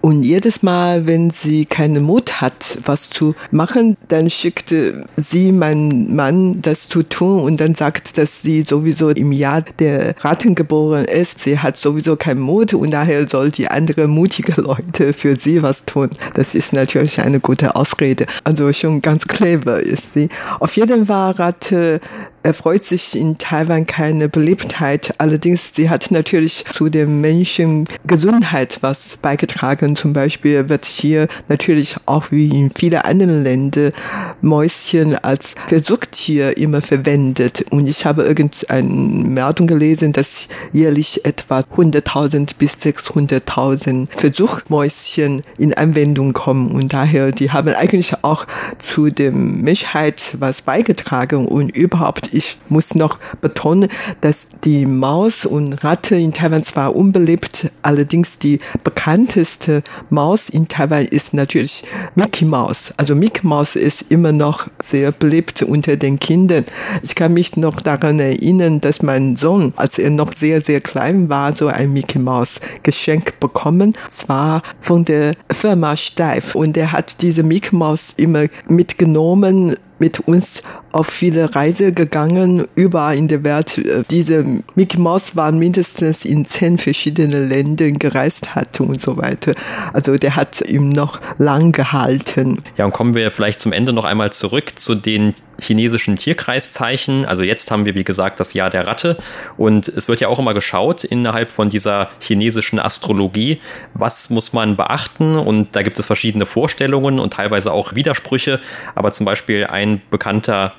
Und 0.00 0.22
jedes 0.22 0.62
Mal, 0.62 1.06
wenn 1.06 1.30
sie 1.30 1.66
keine 1.66 2.00
Mut 2.00 2.40
hat, 2.40 2.78
was 2.84 3.10
zu 3.10 3.34
machen, 3.50 3.98
dann 4.08 4.30
schickt 4.30 4.74
sie 5.16 5.52
meinen 5.52 6.16
Mann, 6.16 6.62
das 6.62 6.88
zu 6.88 7.02
tun 7.02 7.42
und 7.42 7.60
dann 7.60 7.74
sagt, 7.74 8.16
dass 8.16 8.40
sie 8.40 8.62
sowieso 8.62 9.10
im 9.10 9.30
Jahr 9.30 9.62
der 9.78 10.14
Ratten 10.20 10.54
geboren 10.54 11.04
ist. 11.04 11.40
Sie 11.40 11.58
hat 11.58 11.76
sowieso 11.76 12.16
keinen 12.16 12.40
Mut 12.40 12.72
und 12.72 12.92
daher 12.92 13.28
soll 13.28 13.50
die 13.50 13.68
andere 13.68 14.08
mutige 14.08 14.58
Leute 14.60 15.12
für 15.12 15.38
sie 15.38 15.62
was 15.62 15.84
tun. 15.84 16.08
Das 16.32 16.54
ist 16.54 16.72
natürlich 16.72 17.20
eine 17.20 17.38
gute 17.38 17.76
Ausrede. 17.76 18.24
Also 18.44 18.72
schon 18.72 19.02
ganz 19.02 19.28
clever 19.28 19.80
ist 19.80 20.14
sie. 20.14 20.30
Auf 20.60 20.76
jeden 20.76 21.06
Fall 21.06 21.32
Ratte 21.32 22.00
erfreut 22.42 22.84
sich 22.84 23.16
in 23.16 23.38
Taiwan 23.38 23.86
keine 23.86 24.28
Beliebtheit. 24.28 25.14
Allerdings, 25.18 25.72
sie 25.74 25.90
hat 25.90 26.10
natürlich 26.10 26.64
zu 26.64 26.88
der 27.10 27.20
Menschengesundheit 27.30 28.78
was 28.80 29.16
beigetragen. 29.16 29.96
Zum 29.96 30.12
Beispiel 30.12 30.68
wird 30.68 30.84
hier 30.84 31.28
natürlich 31.48 31.96
auch 32.06 32.30
wie 32.30 32.48
in 32.48 32.70
vielen 32.70 33.00
anderen 33.00 33.42
Ländern 33.42 33.92
Mäuschen 34.40 35.16
als 35.16 35.54
Versuchstier 35.66 36.56
immer 36.56 36.80
verwendet. 36.80 37.64
Und 37.70 37.88
ich 37.88 38.06
habe 38.06 38.22
irgendeine 38.22 38.88
Meldung 38.88 39.66
gelesen, 39.66 40.12
dass 40.12 40.48
jährlich 40.72 41.24
etwa 41.24 41.60
100.000 41.60 42.52
bis 42.58 42.74
600.000 42.74 44.06
Versuchmäuschen 44.10 45.42
in 45.58 45.74
Anwendung 45.74 46.32
kommen. 46.32 46.70
Und 46.70 46.92
daher, 46.92 47.32
die 47.32 47.50
haben 47.50 47.74
eigentlich 47.74 48.14
auch 48.22 48.46
zu 48.78 49.10
der 49.10 49.32
Menschheit 49.32 50.36
was 50.38 50.62
beigetragen 50.62 51.46
und 51.46 51.70
überhaupt 51.76 52.32
ich 52.32 52.58
muss 52.68 52.94
noch 52.94 53.18
betonen, 53.40 53.88
dass 54.20 54.48
die 54.64 54.86
Maus 54.86 55.46
und 55.46 55.84
Ratte 55.84 56.16
in 56.16 56.32
Taiwan 56.32 56.62
zwar 56.62 56.94
unbeliebt, 57.00 57.70
allerdings 57.80 58.38
die 58.38 58.60
bekannteste 58.84 59.82
Maus 60.10 60.50
in 60.50 60.68
Taiwan 60.68 61.06
ist 61.06 61.32
natürlich 61.32 61.82
Mickey 62.14 62.44
Maus. 62.44 62.92
Also 62.98 63.14
Mickey 63.14 63.46
Maus 63.46 63.74
ist 63.74 64.04
immer 64.10 64.32
noch 64.32 64.66
sehr 64.82 65.10
beliebt 65.10 65.62
unter 65.62 65.96
den 65.96 66.20
Kindern. 66.20 66.66
Ich 67.02 67.14
kann 67.14 67.32
mich 67.32 67.56
noch 67.56 67.76
daran 67.76 68.20
erinnern, 68.20 68.82
dass 68.82 69.00
mein 69.00 69.36
Sohn, 69.36 69.72
als 69.76 69.98
er 69.98 70.10
noch 70.10 70.36
sehr, 70.36 70.62
sehr 70.62 70.82
klein 70.82 71.30
war, 71.30 71.56
so 71.56 71.68
ein 71.68 71.92
Mickey 71.94 72.18
Maus 72.18 72.60
Geschenk 72.82 73.40
bekommen, 73.40 73.96
zwar 74.08 74.62
von 74.80 75.06
der 75.06 75.34
Firma 75.50 75.96
Steif. 75.96 76.54
Und 76.54 76.76
er 76.76 76.92
hat 76.92 77.22
diese 77.22 77.42
Mickey 77.42 77.74
Maus 77.74 78.12
immer 78.18 78.44
mitgenommen 78.68 79.76
mit 79.98 80.20
uns 80.20 80.62
auf 80.92 81.06
viele 81.06 81.54
Reise 81.54 81.92
gegangen, 81.92 82.66
überall 82.74 83.16
in 83.16 83.28
der 83.28 83.44
Welt. 83.44 83.80
Diese 84.10 84.44
Mickey 84.74 84.98
Mouse 84.98 85.36
war 85.36 85.52
mindestens 85.52 86.24
in 86.24 86.44
zehn 86.44 86.78
verschiedene 86.78 87.44
Ländern 87.46 87.98
gereist 87.98 88.54
hat 88.54 88.80
und 88.80 89.00
so 89.00 89.16
weiter. 89.16 89.52
Also 89.92 90.16
der 90.16 90.36
hat 90.36 90.60
ihm 90.62 90.90
noch 90.90 91.20
lang 91.38 91.72
gehalten. 91.72 92.62
Ja, 92.76 92.84
und 92.84 92.92
kommen 92.92 93.14
wir 93.14 93.30
vielleicht 93.30 93.60
zum 93.60 93.72
Ende 93.72 93.92
noch 93.92 94.04
einmal 94.04 94.32
zurück 94.32 94.78
zu 94.78 94.94
den 94.94 95.34
chinesischen 95.60 96.16
Tierkreiszeichen. 96.16 97.24
Also 97.24 97.42
jetzt 97.42 97.70
haben 97.70 97.84
wir, 97.84 97.94
wie 97.94 98.04
gesagt, 98.04 98.40
das 98.40 98.54
Jahr 98.54 98.70
der 98.70 98.86
Ratte. 98.86 99.16
Und 99.56 99.88
es 99.88 100.08
wird 100.08 100.20
ja 100.20 100.28
auch 100.28 100.38
immer 100.38 100.54
geschaut 100.54 101.04
innerhalb 101.04 101.52
von 101.52 101.68
dieser 101.68 102.10
chinesischen 102.20 102.78
Astrologie, 102.78 103.60
was 103.94 104.30
muss 104.30 104.52
man 104.52 104.76
beachten. 104.76 105.36
Und 105.36 105.76
da 105.76 105.82
gibt 105.82 105.98
es 105.98 106.06
verschiedene 106.06 106.46
Vorstellungen 106.46 107.20
und 107.20 107.34
teilweise 107.34 107.72
auch 107.72 107.94
Widersprüche. 107.94 108.60
Aber 108.94 109.12
zum 109.12 109.26
Beispiel 109.26 109.66
ein 109.66 110.00
bekannter 110.10 110.72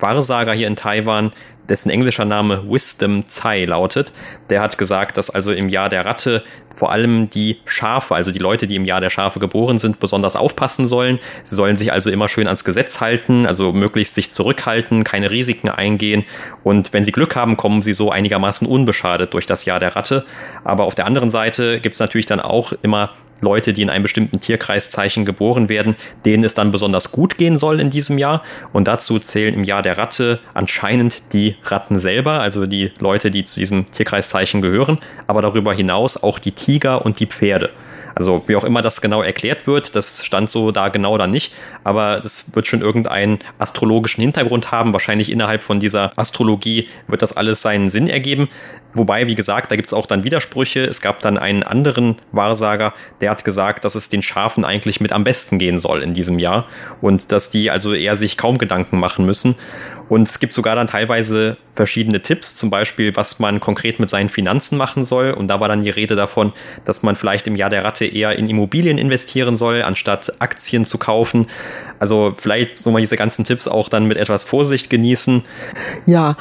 Wahrsager 0.00 0.52
hier 0.52 0.66
in 0.66 0.76
Taiwan, 0.76 1.32
dessen 1.68 1.90
englischer 1.90 2.24
Name 2.24 2.64
Wisdom 2.68 3.28
Tsai 3.28 3.64
lautet. 3.66 4.12
Der 4.50 4.62
hat 4.62 4.78
gesagt, 4.78 5.16
dass 5.16 5.30
also 5.30 5.52
im 5.52 5.68
Jahr 5.68 5.88
der 5.88 6.04
Ratte 6.06 6.42
vor 6.74 6.92
allem 6.92 7.28
die 7.30 7.58
Schafe, 7.66 8.14
also 8.14 8.30
die 8.30 8.38
Leute, 8.38 8.66
die 8.66 8.76
im 8.76 8.84
Jahr 8.84 9.00
der 9.00 9.10
Schafe 9.10 9.38
geboren 9.38 9.78
sind, 9.78 10.00
besonders 10.00 10.36
aufpassen 10.36 10.86
sollen. 10.86 11.18
Sie 11.44 11.54
sollen 11.54 11.76
sich 11.76 11.92
also 11.92 12.10
immer 12.10 12.28
schön 12.28 12.46
ans 12.46 12.64
Gesetz 12.64 13.00
halten, 13.00 13.46
also 13.46 13.72
möglichst 13.72 14.14
sich 14.14 14.30
zurückhalten, 14.30 15.04
keine 15.04 15.30
Risiken 15.30 15.68
eingehen. 15.68 16.24
Und 16.62 16.92
wenn 16.92 17.04
sie 17.04 17.12
Glück 17.12 17.36
haben, 17.36 17.56
kommen 17.56 17.82
sie 17.82 17.92
so 17.92 18.10
einigermaßen 18.10 18.66
unbeschadet 18.66 19.34
durch 19.34 19.46
das 19.46 19.64
Jahr 19.64 19.80
der 19.80 19.96
Ratte. 19.96 20.24
Aber 20.64 20.84
auf 20.84 20.94
der 20.94 21.06
anderen 21.06 21.30
Seite 21.30 21.80
gibt 21.80 21.96
es 21.96 22.00
natürlich 22.00 22.26
dann 22.26 22.40
auch 22.40 22.72
immer 22.82 23.10
Leute, 23.40 23.72
die 23.72 23.82
in 23.82 23.90
einem 23.90 24.02
bestimmten 24.02 24.40
Tierkreiszeichen 24.40 25.24
geboren 25.24 25.68
werden, 25.68 25.96
denen 26.24 26.44
es 26.44 26.54
dann 26.54 26.70
besonders 26.70 27.12
gut 27.12 27.38
gehen 27.38 27.58
soll 27.58 27.80
in 27.80 27.90
diesem 27.90 28.18
Jahr. 28.18 28.42
Und 28.72 28.88
dazu 28.88 29.18
zählen 29.18 29.54
im 29.54 29.64
Jahr 29.64 29.82
der 29.82 29.98
Ratte 29.98 30.40
anscheinend 30.54 31.32
die 31.32 31.56
Ratten 31.64 31.98
selber, 31.98 32.40
also 32.40 32.66
die 32.66 32.92
Leute, 33.00 33.30
die 33.30 33.44
zu 33.44 33.60
diesem 33.60 33.90
Tierkreiszeichen 33.90 34.62
gehören, 34.62 34.98
aber 35.26 35.42
darüber 35.42 35.72
hinaus 35.72 36.22
auch 36.22 36.38
die 36.38 36.52
Tiger 36.52 37.04
und 37.04 37.20
die 37.20 37.26
Pferde. 37.26 37.70
Also 38.18 38.42
wie 38.48 38.56
auch 38.56 38.64
immer 38.64 38.82
das 38.82 39.00
genau 39.00 39.22
erklärt 39.22 39.68
wird, 39.68 39.94
das 39.94 40.26
stand 40.26 40.50
so 40.50 40.72
da 40.72 40.88
genau 40.88 41.16
da 41.18 41.28
nicht, 41.28 41.52
aber 41.84 42.18
das 42.20 42.52
wird 42.52 42.66
schon 42.66 42.80
irgendeinen 42.80 43.38
astrologischen 43.60 44.22
Hintergrund 44.22 44.72
haben. 44.72 44.92
Wahrscheinlich 44.92 45.30
innerhalb 45.30 45.62
von 45.62 45.78
dieser 45.78 46.12
Astrologie 46.16 46.88
wird 47.06 47.22
das 47.22 47.36
alles 47.36 47.62
seinen 47.62 47.90
Sinn 47.90 48.08
ergeben. 48.08 48.48
Wobei, 48.92 49.28
wie 49.28 49.36
gesagt, 49.36 49.70
da 49.70 49.76
gibt 49.76 49.88
es 49.88 49.94
auch 49.94 50.06
dann 50.06 50.24
Widersprüche. 50.24 50.80
Es 50.80 51.00
gab 51.00 51.20
dann 51.20 51.38
einen 51.38 51.62
anderen 51.62 52.16
Wahrsager, 52.32 52.92
der 53.20 53.30
hat 53.30 53.44
gesagt, 53.44 53.84
dass 53.84 53.94
es 53.94 54.08
den 54.08 54.22
Schafen 54.22 54.64
eigentlich 54.64 55.00
mit 55.00 55.12
am 55.12 55.22
besten 55.22 55.60
gehen 55.60 55.78
soll 55.78 56.02
in 56.02 56.12
diesem 56.12 56.40
Jahr 56.40 56.66
und 57.00 57.30
dass 57.30 57.50
die 57.50 57.70
also 57.70 57.94
eher 57.94 58.16
sich 58.16 58.36
kaum 58.36 58.58
Gedanken 58.58 58.98
machen 58.98 59.26
müssen. 59.26 59.54
Und 60.08 60.28
es 60.28 60.40
gibt 60.40 60.52
sogar 60.52 60.76
dann 60.76 60.86
teilweise 60.86 61.56
verschiedene 61.74 62.20
Tipps, 62.20 62.54
zum 62.54 62.70
Beispiel, 62.70 63.14
was 63.16 63.38
man 63.38 63.60
konkret 63.60 64.00
mit 64.00 64.10
seinen 64.10 64.28
Finanzen 64.28 64.76
machen 64.76 65.04
soll. 65.04 65.30
Und 65.30 65.48
da 65.48 65.60
war 65.60 65.68
dann 65.68 65.82
die 65.82 65.90
Rede 65.90 66.16
davon, 66.16 66.52
dass 66.84 67.02
man 67.02 67.16
vielleicht 67.16 67.46
im 67.46 67.56
Jahr 67.56 67.70
der 67.70 67.84
Ratte 67.84 68.04
eher 68.06 68.36
in 68.36 68.48
Immobilien 68.48 68.98
investieren 68.98 69.56
soll, 69.56 69.82
anstatt 69.82 70.40
Aktien 70.40 70.84
zu 70.84 70.98
kaufen. 70.98 71.46
Also 71.98 72.34
vielleicht 72.36 72.76
soll 72.76 72.92
man 72.92 73.00
diese 73.00 73.16
ganzen 73.16 73.44
Tipps 73.44 73.68
auch 73.68 73.88
dann 73.88 74.06
mit 74.06 74.16
etwas 74.16 74.44
Vorsicht 74.44 74.90
genießen. 74.90 75.44
Ja, 76.06 76.36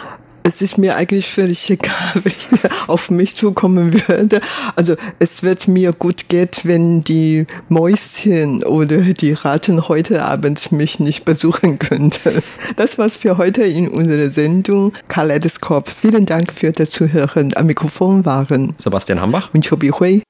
es 0.47 0.61
ist 0.61 0.77
mir 0.77 0.95
eigentlich 0.95 1.27
völlig 1.27 1.69
egal, 1.69 2.13
wer 2.23 2.71
auf 2.87 3.09
mich 3.09 3.35
zukommen 3.35 3.93
würde. 4.07 4.39
Also 4.75 4.95
es 5.19 5.43
wird 5.43 5.67
mir 5.67 5.91
gut 5.91 6.29
gehen, 6.29 6.47
wenn 6.63 7.01
die 7.01 7.45
Mäuschen 7.67 8.63
oder 8.63 8.97
die 8.97 9.33
Ratten 9.33 9.89
heute 9.89 10.23
Abend 10.23 10.71
mich 10.71 10.99
nicht 10.99 11.25
besuchen 11.25 11.79
könnten. 11.79 12.41
Das 12.77 12.97
war's 12.97 13.17
für 13.17 13.37
heute 13.37 13.63
in 13.63 13.89
unserer 13.89 14.31
Sendung 14.31 14.93
Kaleidoskop. 15.09 15.89
Vielen 15.89 16.25
Dank 16.25 16.53
für 16.53 16.71
das 16.71 16.91
Zuhören. 16.91 17.53
Am 17.55 17.65
Mikrofon 17.65 18.25
waren 18.25 18.73
Sebastian 18.77 19.19
Hambach 19.19 19.53
und 19.53 19.67
Chobi 19.67 19.89
Hui. 19.89 20.21